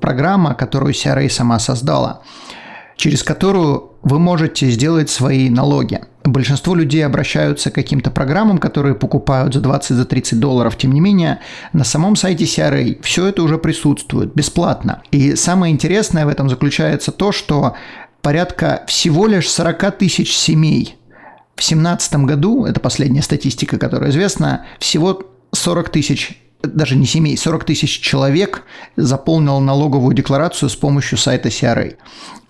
программа, 0.00 0.54
которую 0.54 0.92
CRA 0.92 1.28
сама 1.30 1.60
создала– 1.60 2.22
через 2.96 3.22
которую 3.22 3.92
вы 4.02 4.18
можете 4.18 4.70
сделать 4.70 5.10
свои 5.10 5.48
налоги. 5.48 6.00
Большинство 6.24 6.74
людей 6.74 7.04
обращаются 7.04 7.70
к 7.70 7.74
каким-то 7.74 8.10
программам, 8.10 8.58
которые 8.58 8.94
покупают 8.94 9.54
за 9.54 9.60
20-30 9.60 10.36
долларов. 10.36 10.76
Тем 10.76 10.92
не 10.92 11.00
менее, 11.00 11.40
на 11.72 11.84
самом 11.84 12.16
сайте 12.16 12.44
CRA 12.44 13.00
все 13.02 13.26
это 13.26 13.42
уже 13.42 13.58
присутствует 13.58 14.34
бесплатно. 14.34 15.02
И 15.10 15.36
самое 15.36 15.72
интересное 15.72 16.24
в 16.24 16.28
этом 16.28 16.48
заключается 16.48 17.12
то, 17.12 17.32
что 17.32 17.76
порядка 18.22 18.84
всего 18.86 19.26
лишь 19.26 19.50
40 19.50 19.98
тысяч 19.98 20.34
семей 20.34 20.96
в 21.54 21.60
2017 21.60 22.14
году, 22.16 22.64
это 22.64 22.80
последняя 22.80 23.22
статистика, 23.22 23.78
которая 23.78 24.10
известна, 24.10 24.66
всего 24.80 25.22
40 25.52 25.88
тысяч 25.90 26.43
даже 26.66 26.96
не 26.96 27.06
семей, 27.06 27.36
40 27.36 27.64
тысяч 27.64 28.00
человек 28.00 28.62
заполнил 28.96 29.60
налоговую 29.60 30.14
декларацию 30.14 30.68
с 30.68 30.76
помощью 30.76 31.18
сайта 31.18 31.48
CRA. 31.48 31.96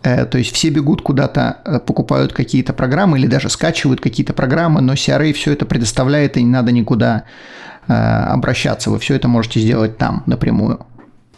Э, 0.02 0.26
то 0.26 0.38
есть 0.38 0.54
все 0.54 0.68
бегут 0.68 1.02
куда-то, 1.02 1.58
э, 1.64 1.80
покупают 1.80 2.32
какие-то 2.32 2.72
программы 2.72 3.18
или 3.18 3.26
даже 3.26 3.48
скачивают 3.48 4.00
какие-то 4.00 4.32
программы, 4.34 4.80
но 4.80 4.92
CRA 4.92 5.32
все 5.32 5.52
это 5.52 5.64
предоставляет, 5.64 6.36
и 6.36 6.42
не 6.42 6.50
надо 6.50 6.72
никуда 6.72 7.24
э, 7.88 7.92
обращаться. 7.92 8.90
Вы 8.90 8.98
все 8.98 9.14
это 9.14 9.28
можете 9.28 9.60
сделать 9.60 9.96
там 9.96 10.22
напрямую. 10.26 10.86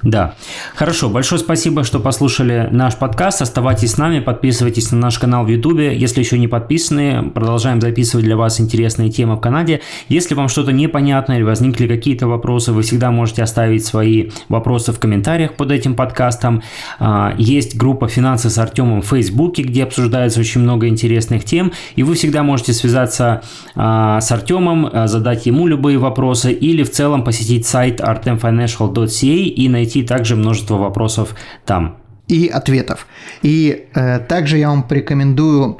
Да. 0.02 0.34
Хорошо, 0.74 1.08
большое 1.08 1.40
спасибо, 1.40 1.82
что 1.82 2.00
послушали 2.00 2.68
наш 2.70 2.96
подкаст. 2.96 3.42
Оставайтесь 3.42 3.92
с 3.92 3.98
нами, 3.98 4.20
подписывайтесь 4.20 4.92
на 4.92 4.98
наш 4.98 5.18
канал 5.18 5.44
в 5.44 5.48
Ютубе. 5.48 5.96
Если 5.96 6.20
еще 6.20 6.38
не 6.38 6.48
подписаны, 6.48 7.30
продолжаем 7.30 7.80
записывать 7.80 8.24
для 8.24 8.36
вас 8.36 8.60
интересные 8.60 9.10
темы 9.10 9.36
в 9.36 9.40
Канаде. 9.40 9.80
Если 10.08 10.34
вам 10.34 10.48
что-то 10.48 10.70
непонятно 10.70 11.32
или 11.32 11.42
возникли 11.42 11.88
какие-то 11.88 12.28
вопросы, 12.28 12.72
вы 12.72 12.82
всегда 12.82 13.10
можете 13.10 13.42
оставить 13.42 13.84
свои 13.84 14.30
вопросы 14.48 14.92
в 14.92 15.00
комментариях 15.00 15.54
под 15.54 15.72
этим 15.72 15.94
подкастом. 15.94 16.62
А, 16.98 17.34
есть 17.38 17.76
группа 17.76 18.06
«Финансы 18.06 18.50
с 18.50 18.58
Артемом» 18.58 19.02
в 19.02 19.06
Фейсбуке, 19.06 19.62
где 19.62 19.82
обсуждается 19.82 20.40
очень 20.40 20.60
много 20.60 20.88
интересных 20.88 21.44
тем. 21.44 21.72
И 21.96 22.02
вы 22.02 22.14
всегда 22.14 22.42
можете 22.42 22.74
связаться 22.74 23.42
а, 23.74 24.20
с 24.20 24.30
Артемом, 24.30 24.88
а, 24.92 25.06
задать 25.08 25.46
ему 25.46 25.66
любые 25.66 25.98
вопросы 25.98 26.52
или 26.52 26.82
в 26.84 26.92
целом 26.92 27.24
посетить 27.24 27.66
сайт 27.66 28.00
artemfinancial.ca 28.00 29.26
и 29.26 29.68
найти 29.68 29.85
найти 29.86 30.02
также 30.02 30.36
множество 30.36 30.76
вопросов 30.76 31.34
там. 31.64 31.96
И 32.28 32.48
ответов. 32.48 33.06
И 33.42 33.86
э, 33.94 34.18
также 34.18 34.58
я 34.58 34.68
вам 34.68 34.82
порекомендую, 34.82 35.78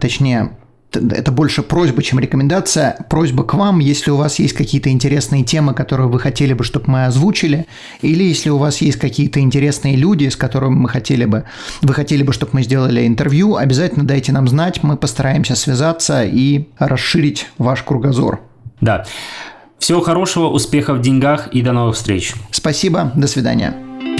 точнее, 0.00 0.50
это 0.92 1.32
больше 1.32 1.62
просьба, 1.62 2.02
чем 2.02 2.18
рекомендация. 2.18 3.06
Просьба 3.08 3.44
к 3.44 3.54
вам, 3.54 3.78
если 3.78 4.10
у 4.10 4.16
вас 4.16 4.38
есть 4.38 4.52
какие-то 4.52 4.90
интересные 4.90 5.44
темы, 5.44 5.72
которые 5.72 6.08
вы 6.08 6.20
хотели 6.20 6.52
бы, 6.52 6.62
чтобы 6.62 6.90
мы 6.90 7.06
озвучили, 7.06 7.66
или 8.02 8.22
если 8.22 8.50
у 8.50 8.58
вас 8.58 8.82
есть 8.82 8.98
какие-то 8.98 9.40
интересные 9.40 9.96
люди, 9.96 10.28
с 10.28 10.36
которыми 10.36 10.74
мы 10.74 10.88
хотели 10.90 11.24
бы, 11.24 11.44
вы 11.80 11.94
хотели 11.94 12.22
бы, 12.22 12.34
чтобы 12.34 12.52
мы 12.54 12.62
сделали 12.62 13.06
интервью, 13.06 13.56
обязательно 13.56 14.06
дайте 14.06 14.32
нам 14.32 14.46
знать, 14.46 14.82
мы 14.82 14.98
постараемся 14.98 15.56
связаться 15.56 16.22
и 16.22 16.68
расширить 16.78 17.46
ваш 17.56 17.82
кругозор. 17.82 18.40
Да. 18.82 19.06
Всего 19.78 20.00
хорошего, 20.00 20.48
успехов 20.48 20.98
в 20.98 21.00
деньгах 21.00 21.48
и 21.48 21.62
до 21.62 21.72
новых 21.72 21.96
встреч. 21.96 22.34
Спасибо, 22.50 23.12
до 23.14 23.26
свидания. 23.26 23.74